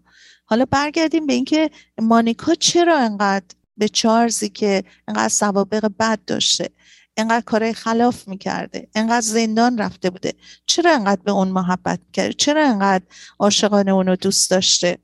[0.50, 1.72] حالا برگردیم به اینکه
[2.02, 3.46] مانیکا چرا انقدر
[3.78, 6.70] به چارزی که انقدر سوابق بد داشته
[7.18, 10.34] انقدر کارهای خلاف می‌کرده انقدر زندان رفته بوده
[10.66, 13.04] چرا انقدر به اون محبت کرده چرا انقدر
[13.40, 14.98] عاشقانه اونو دوست داشته؟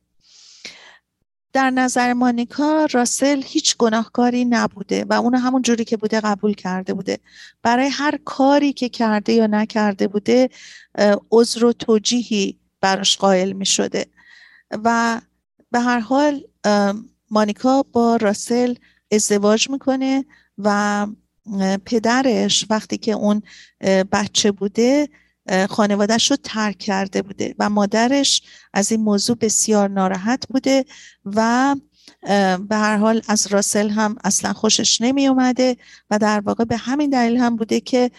[1.54, 6.93] در نظر مانیکا راسل هیچ گناهکاری نبوده و اون همون جوری که بوده قبول کرده
[6.93, 7.20] بوده.
[7.64, 10.50] برای هر کاری که کرده یا نکرده بوده
[11.32, 14.06] عذر و توجیهی براش قائل می شده
[14.72, 15.22] و
[15.76, 16.43] به هر حال
[17.32, 18.76] مانیکا با راسل
[19.11, 20.26] ازدواج می‌کنه
[20.57, 21.07] و
[21.86, 23.41] پدرش وقتی که اون
[24.11, 25.09] بچه بوده
[25.69, 28.41] خانوادهش رو ترک کرده بوده و مادرش
[28.73, 30.86] از این موضوع بسیار ناراحت بوده
[31.26, 31.76] و
[32.69, 35.78] به هر حال از راسل هم اصلا خوشش نمی اومده
[36.09, 38.11] و در واقع به همین دلیل هم بوده که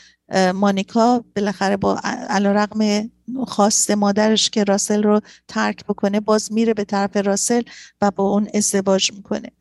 [0.54, 3.10] مانیکا بالاخره با علیرغم
[3.46, 7.62] خواست مادرش که راسل رو ترک بکنه باز میره به طرف راسل
[8.00, 9.52] و با اون ازدواج می‌کنه.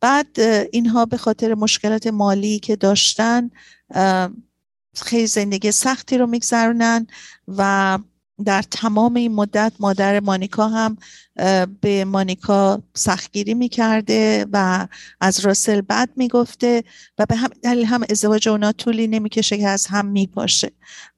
[0.00, 0.40] بعد
[0.72, 3.50] اینها به خاطر مشکلات مالی که داشتن
[4.96, 7.06] خیلی زندگی سختی رو میگذرونن
[7.48, 7.98] و
[8.44, 10.96] در تمام این مدت مادر مانیکا هم
[11.80, 14.88] به مانیکا سختگیری می‌کرده و
[15.20, 16.84] از راسل بد می‌گفته
[17.18, 20.72] و به همین دلیل هم ازدواج اونا طولی نمی‌کشه که از هم میپاشه.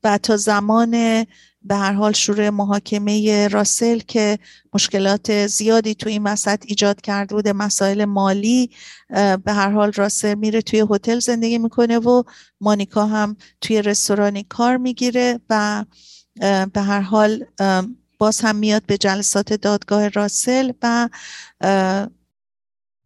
[0.05, 1.25] و تا زمان
[1.65, 4.39] به هر حال شروع محاکمه راسل که
[4.75, 8.71] مشکلات زیادی تو این وسط ایجاد کرده بوده مسائل مالی
[9.45, 12.23] به هر حال راسل میره توی هتل زندگی می‌کنه و
[12.61, 15.85] مانیکا هم توی رستورانی کار می‌گیره و
[16.73, 17.45] به هر حال
[18.19, 21.09] باز هم میاد به جلسات دادگاه راسل و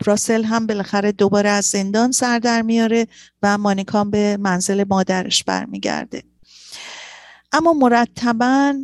[0.06, 3.06] راسل هم بالاخره دوباره از زندان سر در میاره
[3.42, 6.22] و مانیکا به منزل مادرش برمیگرده.
[7.52, 8.74] اما مرتبا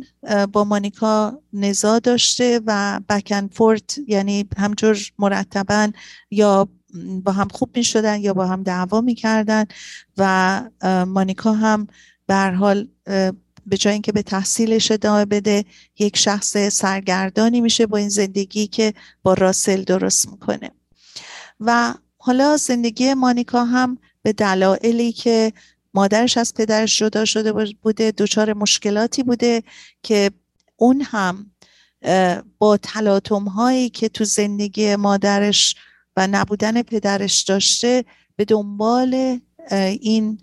[0.53, 5.91] با مانیکا نزا داشته و بکنفورت یعنی همجور مرتبا
[6.31, 6.69] یا
[7.23, 9.65] با هم خوب می شدن یا با هم دعوا می کردن
[10.17, 10.61] و
[11.07, 11.87] مانیکا هم
[12.27, 12.87] به حال
[13.65, 15.65] به جای اینکه به تحصیلش ادامه بده
[15.99, 18.93] یک شخص سرگردانی میشه با این زندگی که
[19.23, 20.71] با راسل درست می‌کنه.
[21.59, 25.53] و حالا زندگی مانیکا هم به دلایلی که
[25.95, 29.63] مادرش از پدرش جدا شده بوده دچار مشکلاتی بوده
[30.03, 30.31] که
[30.75, 31.51] اون هم
[32.57, 35.75] با تلاطم هایی که تو زندگی مادرش
[36.17, 39.39] و نبودن پدرش داشته به دنبال
[39.99, 40.41] این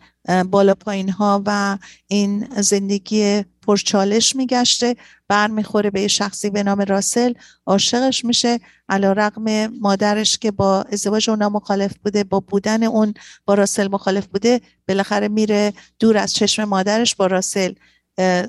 [0.50, 4.96] بالا پایین ها و این زندگی پرچالش میگشته
[5.28, 7.32] برمیخوره به یه شخصی به نام راسل.
[7.66, 8.60] عاشقش میشه.
[8.88, 13.14] علا رقم مادرش که با ازدواج اونا مخالف بوده با بودن اون
[13.44, 17.72] با راسل مخالف بوده بالاخره میره دور از چشم مادرش با راسل.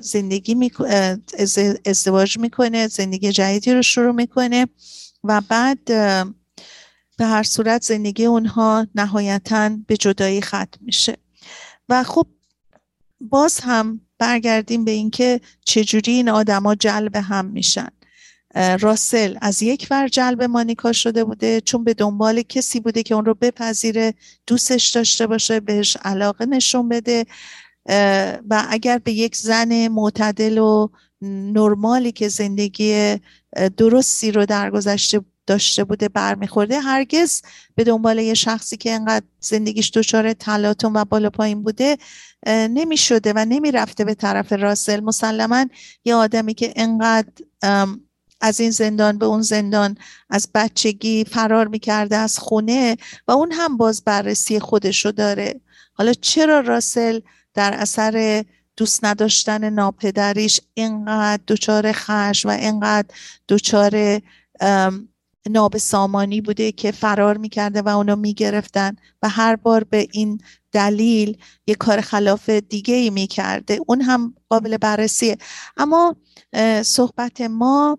[0.00, 0.70] زندگی می...
[1.86, 4.68] ازدواج می‌کنه زندگی جدیدی رو شروع می‌کنه
[5.24, 5.84] و بعد
[7.16, 11.23] به هر صورت زندگی اونها نهایتا به جدایی ختم میشه.
[11.88, 12.26] و خب
[13.20, 17.88] باز هم برگردیم به اینکه چجوری این آدما جلب هم میشن.
[18.80, 23.24] راسل از یک ور جلب مانیکا شده بوده چون به دنبال کسی بوده که اون
[23.24, 24.14] رو بپذیره
[24.46, 27.26] دوستش داشته باشه بهش علاقه نشون بده.
[28.50, 30.88] و اگر به یک زن معتدل و
[31.22, 33.16] نرمالی که زندگی
[33.76, 36.80] درستی رو در گذشته داشته بوده برمیخورده.
[36.80, 37.42] هرگز
[37.74, 41.98] به دنبال یه شخصی که انقدر زندگیش دچار تلاطم و بالا پایین بوده
[42.46, 45.00] نمی شده و نمی رفته به طرف راسل.
[45.00, 45.66] مسلما
[46.04, 47.32] یه آدمی که انقدر
[48.40, 49.96] از این زندان به اون زندان
[50.30, 52.96] از بچگی فرار می‌کرده از خونه
[53.28, 55.60] و اون هم باز بررسی خودشو داره.
[55.92, 57.20] حالا چرا راسل
[57.54, 58.44] در اثر
[58.76, 63.08] دوست نداشتن ناپدریش اینقدر دچار خش و اینقدر
[63.48, 64.20] دچار
[65.50, 70.40] نابسامانی بوده که فرار می‌کرده و اونو می‌گرفتن و هر بار به این
[70.72, 73.78] دلیل یه کار خلاف دیگه ای می‌کرده.
[73.86, 75.36] اون هم قابل بررسیه.
[75.76, 76.16] اما
[76.82, 77.98] صحبت ما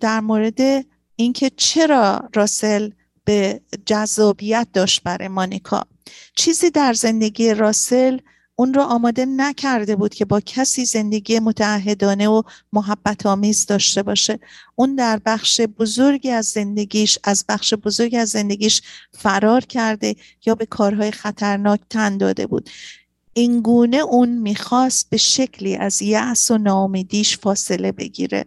[0.00, 2.90] در مورد اینکه چرا راسل
[3.24, 5.84] به جذابیت داشت برای مانیکا.
[6.36, 8.18] چیزی در زندگی راسل
[8.60, 12.42] اون رو آماده نکرده بود که با کسی زندگی متعهدانه و
[12.72, 14.38] محبت آمیز داشته باشه.
[14.76, 18.82] اون در بخش بزرگی از زندگیش از بخش بزرگی از زندگیش
[19.12, 22.70] فرار کرده یا به کارهای خطرناک تن داده بود.
[23.32, 28.44] اینگونه اون می‌خواست به شکلی از یأس و ناامیدیش فاصله بگیره.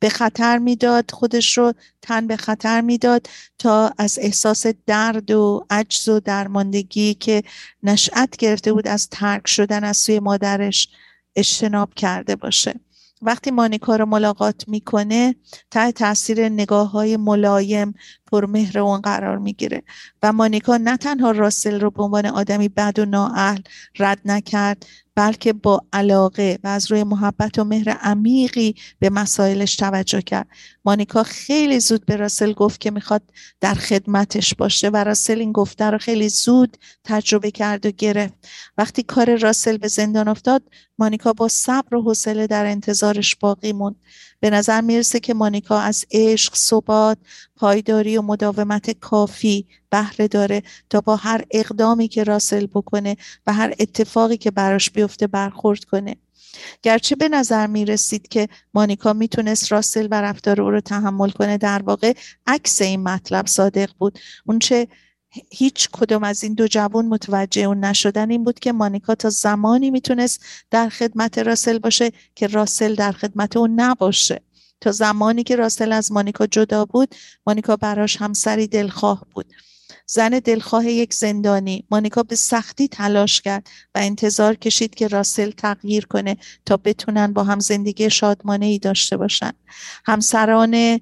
[0.00, 1.72] به خطر می‌داد خودش رو
[2.02, 3.26] تن به خطر می‌داد
[3.58, 7.42] تا از احساس درد و عجز و درماندگی که
[7.82, 10.88] نشأت گرفته بود از ترک شدن از سوی مادرش
[11.36, 12.80] اجتناب کرده باشه.
[13.22, 15.34] وقتی مانیکا رو ملاقات می‌کنه
[15.70, 17.94] تحت تاثیر نگاه های ملایم
[18.32, 19.82] پرمهر اون قرار می‌گیره
[20.22, 23.60] و مانیکا نه تنها راسل رو به عنوان آدمی بد و نااهل
[23.98, 24.86] رد نکرد
[25.20, 30.48] بلکه با علاقه و از روی محبت و مهر عمیقی به مسائلش توجه کرد.
[30.84, 33.22] مانیکا خیلی زود به راسل گفت که می‌خواد
[33.60, 38.34] در خدمتش باشه و راسل این گفته رو خیلی زود تجربه کرد و گرفت.
[38.78, 40.62] وقتی کار راسل به زندان افتاد
[40.98, 43.96] مانیکا با صبر و حوصله در انتظارش باقی موند.
[44.40, 47.18] به نظر می‌رسه که مانیکا از عشق، ثبات،
[47.60, 53.74] پایداری و مداومت کافی بهره داره تا با هر اقدامی که راسل بکنه و هر
[53.78, 56.16] اتفاقی که براش بیفته برخورد کنه.
[56.82, 61.58] گرچه به نظر می رسید که مانیکا می‌تونست راسل و رفتار او رو تحمل کنه
[61.58, 62.12] در واقع
[62.46, 64.18] عکس این مطلب صادق بود.
[64.46, 64.88] اونچه
[65.50, 69.90] هیچ کدوم از این دو جوان متوجه اون نشدن این بود که مانیکا تا زمانی
[69.90, 74.40] می‌تونست در خدمت راسل باشه که راسل در خدمت اون نباشه.
[74.80, 77.14] تا زمانی که راسل از مانیکا جدا بود
[77.46, 79.46] مانیکا براش همسری دلخواه بود.
[80.06, 81.84] زن دلخواه یک زندانی.
[81.90, 87.44] مانیکا به سختی تلاش کرد و انتظار کشید که راسل تغییر کنه تا بتونن با
[87.44, 89.52] هم زندگی شادمانه ای داشته باشن.
[90.04, 91.00] همسران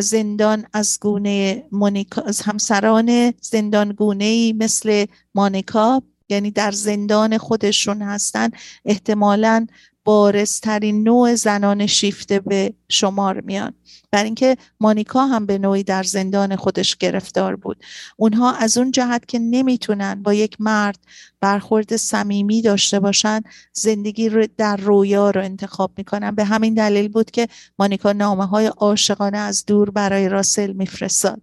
[0.00, 8.50] زندان از گونه مونیکا همسران زندان گونه ای مثل مانیکا یعنی در زندان خودشون هستن
[8.84, 9.66] احتمالا
[10.04, 13.74] بارزترین نوع زنان شیفته به شمار میان.
[14.10, 17.84] بر اینکه مانیکا هم به نوعی در زندان خودش گرفتار بود.
[18.16, 20.98] اونها از اون جهت که نمی‌تونن با یک مرد
[21.40, 23.40] برخورد صمیمی داشته باشن
[23.72, 26.30] زندگی رو در رویا رو انتخاب می‌کنن.
[26.30, 27.48] به همین دلیل بود که
[27.78, 31.42] مانیکا نامه های عاشقانه از دور برای راسل میفرستاد.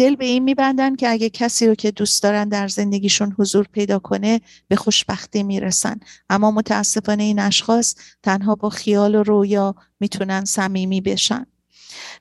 [0.00, 3.98] دل به این میبندن که اگه کسی رو که دوست دارن در زندگیشون حضور پیدا
[3.98, 6.00] کنه به خوشبختی می‌رسن.
[6.30, 11.46] اما متاسفانه این اشخاص تنها با خیال و رویا می‌تونن صمیمی بشن.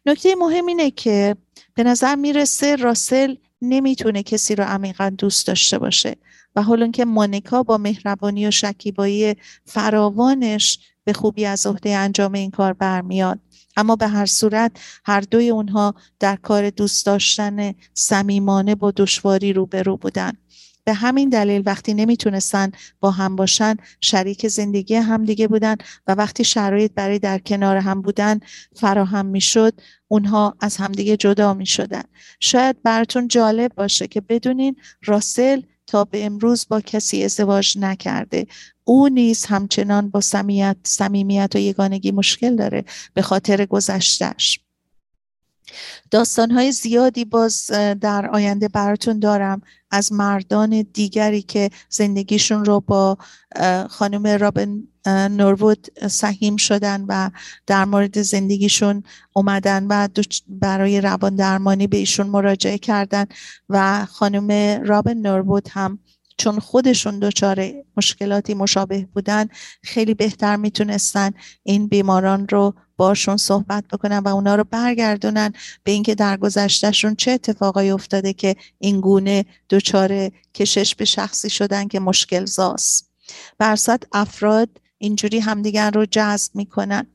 [0.06, 1.36] نکته مهم اینه که
[1.74, 6.16] به نظر می‌رسه راسل نمی‌تونه کسی رو عمیقا دوست داشته باشه
[6.56, 12.52] و حالا که مانیکا با مهربانی و شکیبایی فراوانش به خوبی از عهده انجام این
[12.52, 13.40] کار برمیاد.
[13.80, 14.72] اما به هر صورت
[15.06, 20.32] هر دوی اونها در کار دوست داشتن صمیمانه با دشواری روبرو بودن.
[20.84, 25.76] به همین دلیل وقتی نمی‌تونستن با هم باشن شریک زندگی همدیگه بودن
[26.08, 28.40] و وقتی شرایط برای در کنار هم بودن
[28.76, 29.74] فراهم می‌شد
[30.08, 32.04] اونها از همدیگه جدا می‌شدن.
[32.40, 34.76] شاید براتون جالب باشه که بدونین
[35.06, 38.48] راسل تا به امروز با کسی ازدواج نکرده.
[38.90, 44.60] او نیز همچنان با سمیت صمیمیت و یگانگی مشکل داره به خاطر گذشتش
[46.12, 47.66] داستانهای زیادی باز
[48.02, 49.62] در آینده براتون دارم.
[49.92, 53.18] از مردان دیگری که زندگیشون رو با
[53.90, 57.30] خانم رابن نوروود سهیم شدن و
[57.68, 60.08] در مورد زندگیشون اومدن و
[60.48, 63.26] برای روان درمانی به ایشون مراجعه کردن
[63.70, 66.00] و خانم رابن نوروود هم
[66.40, 69.48] چون خودشون دچار مشکلاتی مشابه بودن
[69.84, 71.32] خیلی بهتر می‌تونستن
[71.64, 77.32] این بیماران رو باشون صحبت بکنن و اونا رو برگردونن به اینکه در گذشتهشون چه
[77.32, 83.12] اتفاقایی افتاده که این گونه دچار کشش به شخصی شدن که مشکل زاست.
[83.58, 87.08] برصد افراد اینجوری همدیگر رو جذب می‌کنن.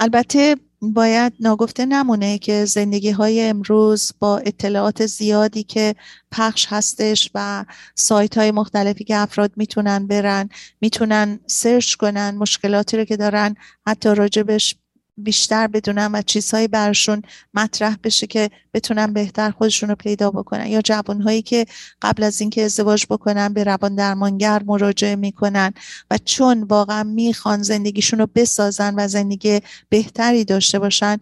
[0.00, 0.56] البته
[0.92, 5.94] باید ناگفته نمونه که زندگی های امروز با اطلاعات زیادی که
[6.30, 7.64] پخش هستش و
[7.94, 10.48] سایت های مختلفی که افراد می‌تونن برن
[10.80, 13.54] می‌تونن سرچ کنن مشکلاتی رو که دارن
[13.86, 14.76] حتی راجبش
[15.16, 17.22] بیشتر بدونن و چیزهایی برشون
[17.54, 20.66] مطرح بشه که بتونن بهتر خودشون رو پیدا بکنن.
[20.66, 21.66] یا جوانهایی که
[22.02, 25.72] قبل از اینکه ازدواج بکنن به روان درمانگر مراجعه می‌کنن
[26.10, 31.18] و چون واقعا می‌خوان زندگیشون رو بسازن و زندگی بهتری داشته باشن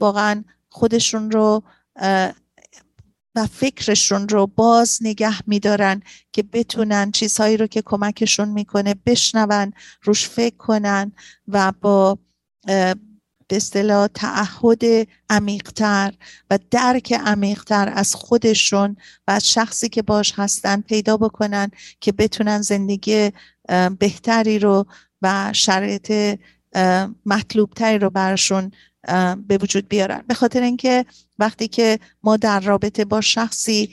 [0.00, 1.62] واقعا خودشون رو
[3.36, 6.02] و فکرشون رو باز نگه میدارن
[6.32, 11.12] که بتونن چیزهایی رو که کمکشون می‌کنه بشنون روش فکر کنن
[11.48, 12.18] و با
[12.66, 16.14] به اصطلاح تعهد عمیقتر
[16.50, 18.96] و درک عمیقتر از خودشون
[19.28, 23.32] و از شخصی که باش هستن پیدا بکنن که بتونن زندگی
[23.98, 24.86] بهتری رو
[25.22, 26.38] و شرایط
[27.26, 28.72] مطلوبتری رو برشون
[29.46, 30.24] به وجود بیارن.
[30.28, 31.04] به خاطر اینکه
[31.38, 33.90] وقتی که ما در رابطه با شخصی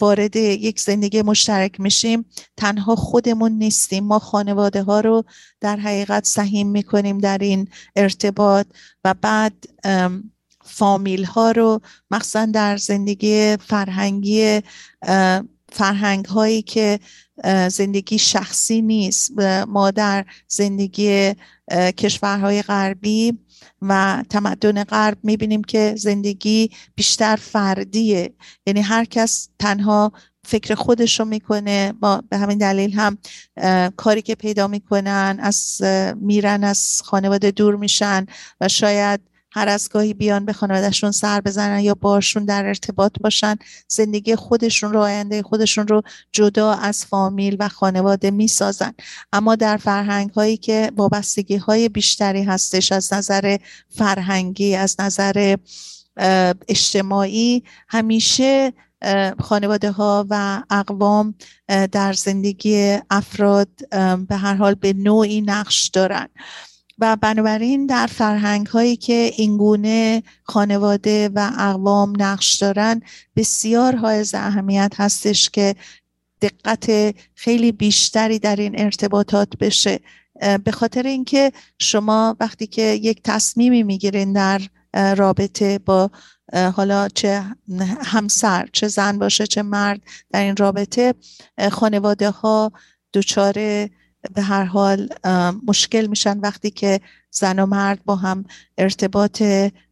[0.00, 2.24] وارد یک زندگی مشترک میشیم
[2.56, 4.04] تنها خودمون نیستیم.
[4.04, 5.24] ما خانواده ها رو
[5.60, 8.66] در حقیقت سهیم می‌کنیم در این ارتباط
[9.04, 9.64] و بعد
[10.64, 11.80] فامیل ها رو
[12.10, 14.60] مخصوصا در زندگی فرهنگی
[15.72, 17.00] فرهنگ هایی که
[17.68, 19.30] زندگی شخصی نیست
[19.68, 21.34] ما در زندگی
[21.96, 23.38] کشورهای غربی
[23.82, 28.34] و تمدن غرب می‌بینیم که زندگی بیشتر فردیه.
[28.66, 30.12] یعنی هر کس تنها
[30.44, 33.18] فکر خودش رو می‌کنه با به همین دلیل هم
[33.96, 35.82] کاری که پیدا می‌کنن از
[36.16, 38.26] میرن از خانواده دور میشن
[38.60, 39.20] و شاید
[39.50, 43.56] هر از گاهی بیان به خانوادهشون سر بزنن یا باشون در ارتباط باشن
[43.88, 48.92] زندگی خودشون رو آینده خودشون رو جدا از فامیل و خانواده می‌سازن.
[49.32, 53.56] اما در فرهنگ هایی که وابستگی های بیشتری هستش از نظر
[53.88, 55.56] فرهنگی از نظر
[56.68, 58.72] اجتماعی همیشه
[59.40, 61.34] خانواده ها و اقوام
[61.92, 63.68] در زندگی افراد
[64.28, 66.28] به هر حال به نوعی نقش دارن.
[66.98, 73.02] و بنابراین در فرهنگ هایی که اینگونه خانواده و اقوام نقش دارن
[73.36, 75.74] بسیار حائز اهمیت هستش که
[76.42, 80.00] دقت خیلی بیشتری در این ارتباطات بشه.
[80.64, 84.60] به خاطر اینکه شما وقتی که یک تصمیمی می‌گیرین در
[85.14, 86.10] رابطه با
[86.52, 87.44] حالا چه
[88.04, 91.14] همسر چه زن باشه چه مرد در این رابطه
[91.72, 92.72] خانواده ها
[93.14, 93.88] دچار
[94.34, 95.08] به هر حال
[95.66, 97.00] مشکل میشن وقتی که
[97.30, 98.44] زن و مرد با هم
[98.78, 99.42] ارتباط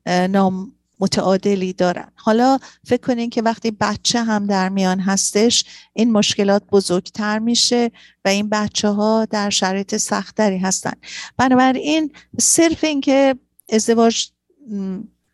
[0.07, 2.09] نام متعادلی دارن.
[2.15, 7.91] حالا فکر کنین که وقتی بچه هم در میان هستش این مشکلات بزرگتر میشه
[8.25, 10.93] و این بچه ها در شرایط سختری هستن.
[11.37, 13.35] بنابراین صرف اینکه
[13.73, 14.27] ازدواج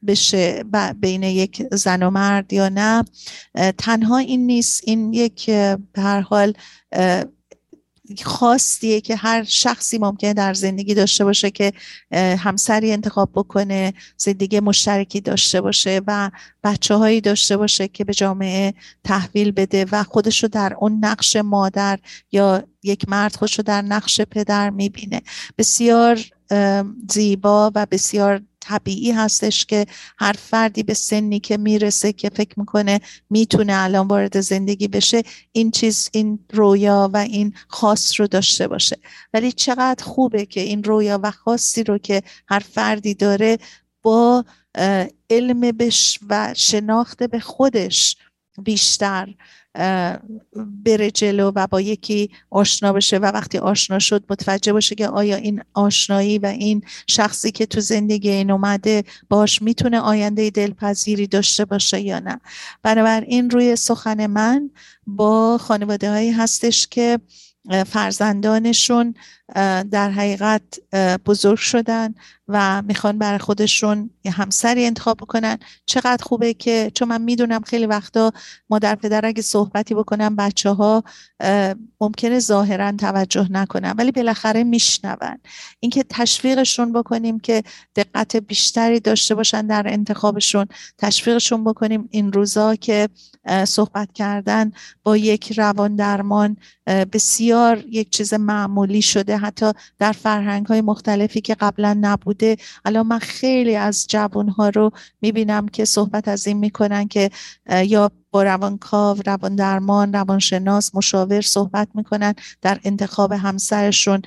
[0.06, 0.64] بشه
[1.00, 3.04] بین یک زن و مرد یا نه
[3.78, 4.82] تنها این نیست.
[4.84, 6.54] این یک به هر حال
[8.24, 11.72] خواستیه که هر شخصی ممکنه در زندگی داشته باشه که
[12.38, 16.30] همسری انتخاب بکنه زندگی مشترکی داشته باشه و
[16.64, 21.98] بچه هایی داشته باشه که به جامعه تحویل بده و خودشو در اون نقش مادر
[22.32, 25.22] یا یک مرد خودشو در نقش پدر می‌بینه.
[25.58, 26.20] بسیار
[27.08, 29.86] زیبا و بسیار طبیعی هستش که
[30.18, 33.00] هر فردی به سنی که می‌رسه که فکر می‌کنه
[33.30, 38.96] می‌تونه الان وارد زندگی بشه این چیز این رویا و این خاص رو داشته باشه.
[39.34, 43.58] ولی چقدر خوبه که این رویا و خاصی رو که هر فردی داره
[44.02, 44.44] با
[45.30, 48.16] علم بش و شناخت به خودش
[48.62, 49.34] بیشتر
[50.84, 55.36] بره جلو و با یکی آشنا بشه و وقتی آشنا شد متوجه باشه که آیا
[55.36, 61.64] این آشنایی و این شخصی که تو زندگی این اومده باش می‌تونه آینده دلپذیری داشته
[61.64, 62.40] باشه یا نه.
[62.82, 64.70] بنابراین روی سخن من
[65.06, 67.18] با خانواده هایی هستش که
[67.86, 69.14] فرزندانشون
[69.90, 70.62] در حقیقت
[71.26, 72.14] بزرگ شدن
[72.48, 75.58] و می‌خوان برای خودشون یه همسری انتخاب بکنن.
[75.86, 78.32] چقدر خوبه که چون من می‌دونم خیلی وقتا
[78.70, 81.04] مادر پدر اگه صحبتی بکنن بچه ها
[82.00, 85.38] ممکنه ظاهرا توجه نکنن ولی بالاخره میشنون.
[85.80, 87.62] اینکه تشویقشون بکنیم که
[87.96, 90.66] دقت بیشتری داشته باشن در انتخابشون
[90.98, 93.08] تشویقشون بکنیم این روزا که
[93.64, 94.72] صحبت کردن
[95.02, 99.31] با یک روان درمان بسیار یک چیز معمولی شده.
[99.38, 102.56] حتی در فرهنگ های مختلفی که قبلا نبوده.
[102.84, 107.30] الان من خیلی از جوان ها رو می‌بینم که صحبت از این می‌کنن که
[107.84, 114.22] یا با روانکاو، روان درمان، روانشناس، مشاور صحبت می‌کنن در انتخاب همسرشون.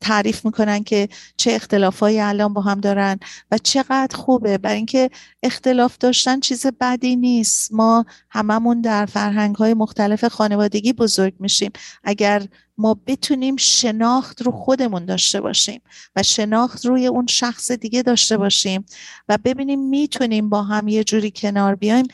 [0.00, 3.18] تعریف می‌کنن که چه اختلافایی الان با هم دارن
[3.50, 4.58] و چقدر خوبه.
[4.58, 5.10] برای اینکه
[5.42, 7.72] اختلاف داشتن چیز بدی نیست.
[7.72, 11.70] ما هممون در فرهنگ های مختلف خانوادگی بزرگ میشیم.
[12.04, 12.46] اگر
[12.78, 15.80] ما بتونیم شناخت رو خودمون داشته باشیم
[16.16, 18.84] و شناخت روی اون شخص دیگه داشته باشیم
[19.28, 22.06] و ببینیم می‌تونیم با هم یه جوری کنار بیایم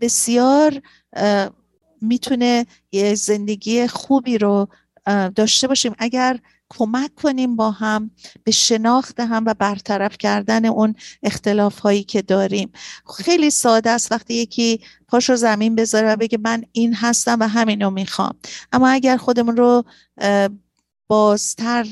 [0.00, 0.82] بسیار
[2.00, 4.68] می‌تونه یه زندگی خوبی رو
[5.34, 5.94] داشته باشیم.
[5.98, 6.38] اگر
[6.70, 8.10] کمک کنیم با هم
[8.44, 12.72] به شناخت هم و برطرف کردن اون اختلاف هایی که داریم.
[13.16, 17.48] خیلی ساده است وقتی یکی پاش رو زمین بذاره و بگه من این هستم و
[17.48, 18.34] همینو می‌خوام.
[18.72, 19.84] اما اگر خودمون رو
[21.08, 21.84] بازتر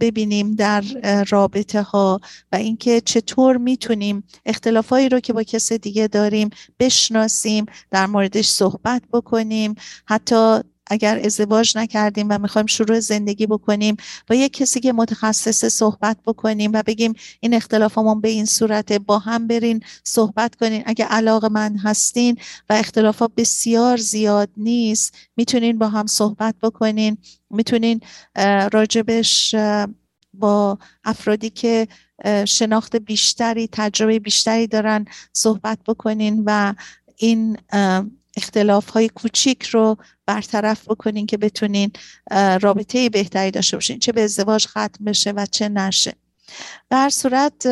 [0.00, 0.84] ببینیم در
[1.28, 2.20] رابطه ها
[2.52, 9.02] و اینکه چطور می‌تونیم اختلافایی رو که با کس دیگه داریم بشناسیم در موردش صحبت
[9.12, 9.74] بکنیم
[10.06, 10.60] حتی
[10.92, 16.70] اگر ازدواج نکردیم و می‌خوایم شروع زندگی بکنیم با یک کسی که متخصص صحبت بکنیم
[16.74, 20.82] و بگیم این اختلافمون به این صورت با هم برین صحبت کنین.
[20.86, 22.36] اگر علاقه من هستین
[22.70, 27.18] و اختلافات بسیار زیاد نیست می‌تونین با هم صحبت بکنین.
[27.50, 28.00] می‌تونین
[28.72, 29.54] راجبش
[30.34, 31.88] با افرادی که
[32.44, 36.74] شناخت بیشتری تجربه بیشتری دارن صحبت بکنین و
[37.16, 37.56] این
[38.36, 41.92] اختلاف های کوچیک رو برطرف بکنین که بتونین
[42.62, 46.14] رابطه بهتری داشته باشین چه به ازدواج ختم بشه و چه نشه.
[46.90, 47.66] در صورت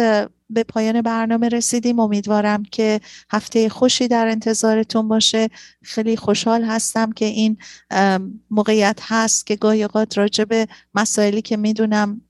[0.51, 2.01] به پایان برنامه رسیدیم.
[2.01, 5.49] امیدوارم که هفته خوشی در انتظارتون باشه.
[5.83, 7.57] خیلی خوشحال هستم که این
[8.51, 12.21] موقعیت هست که گاهی اوقات راجع به مسائلی که می‌دونم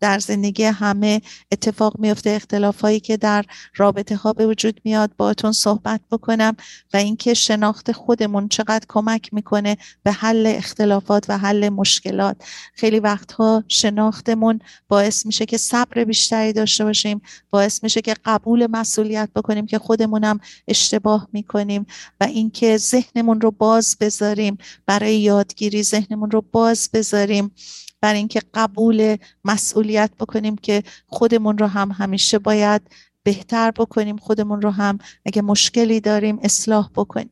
[0.00, 1.20] در زندگی همه
[1.52, 3.44] اتفاق میفته اختلاف هایی که در
[3.76, 6.56] رابطه ها به وجود میاد باتون صحبت بکنم
[6.94, 12.36] و اینکه شناخت خودمون چقدر کمک می‌کنه به حل اختلافات و حل مشکلات.
[12.74, 17.20] خیلی وقتها شناختمون باعث میشه که صبر بیشتری داشته باشیم.
[17.54, 21.86] باعث میشه که قبول مسئولیت بکنیم که خودمونم اشتباه می‌کنیم
[22.20, 27.50] و اینکه ذهنمون رو باز بذاریم برای یادگیری ذهنمون رو باز بذاریم
[28.00, 32.82] برای اینکه قبول مسئولیت بکنیم که خودمون رو هم همیشه باید
[33.22, 37.30] بهتر بکنیم خودمون رو هم اگه مشکلی داریم اصلاح بکنیم.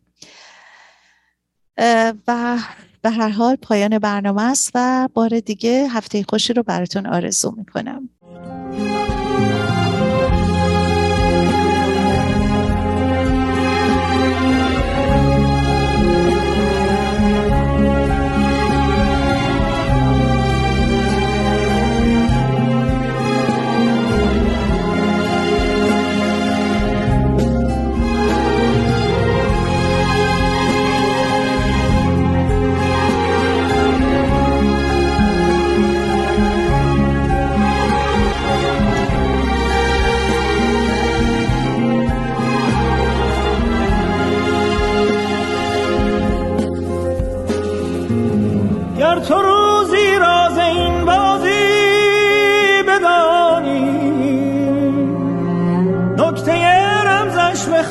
[2.28, 2.58] و
[3.02, 8.08] به هر حال پایان برنامه است و بار دیگه هفته خوشی رو براتون آرزو می‌کنم.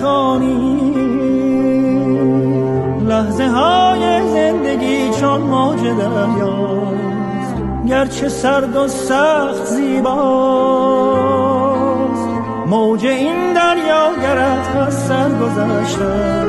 [0.01, 0.93] بخوانی
[3.07, 7.55] لحظه های زندگی چون موج دریاست
[7.87, 10.21] گرچه سرد و سخت زیباست.
[12.67, 16.45] موج این دریا گرد از سر گذشته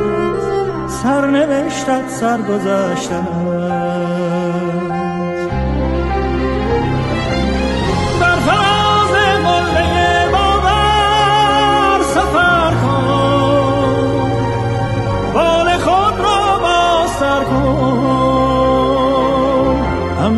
[0.88, 3.16] سرنوشتت سر گذشته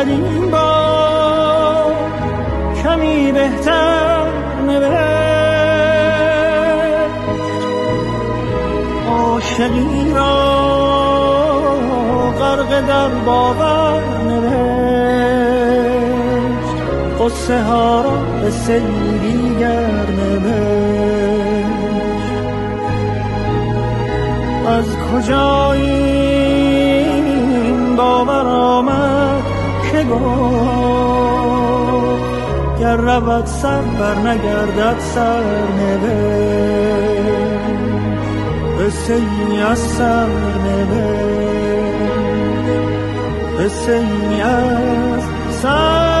[0.00, 0.50] شاید این
[2.82, 4.26] کمی بهتر
[4.66, 5.00] نوشت.
[9.10, 10.60] عاشقی را
[12.38, 15.60] غرق در باور نوشت.
[17.20, 18.10] قصه ها را
[18.42, 18.50] به
[19.22, 21.30] دیگر نوشت.
[24.66, 25.74] از کجا
[30.10, 31.70] گفت
[32.80, 35.42] گر رود سر بر نگردد سر
[38.78, 40.26] قصه ای از سر
[43.58, 45.22] قصه ای از
[45.62, 46.19] سر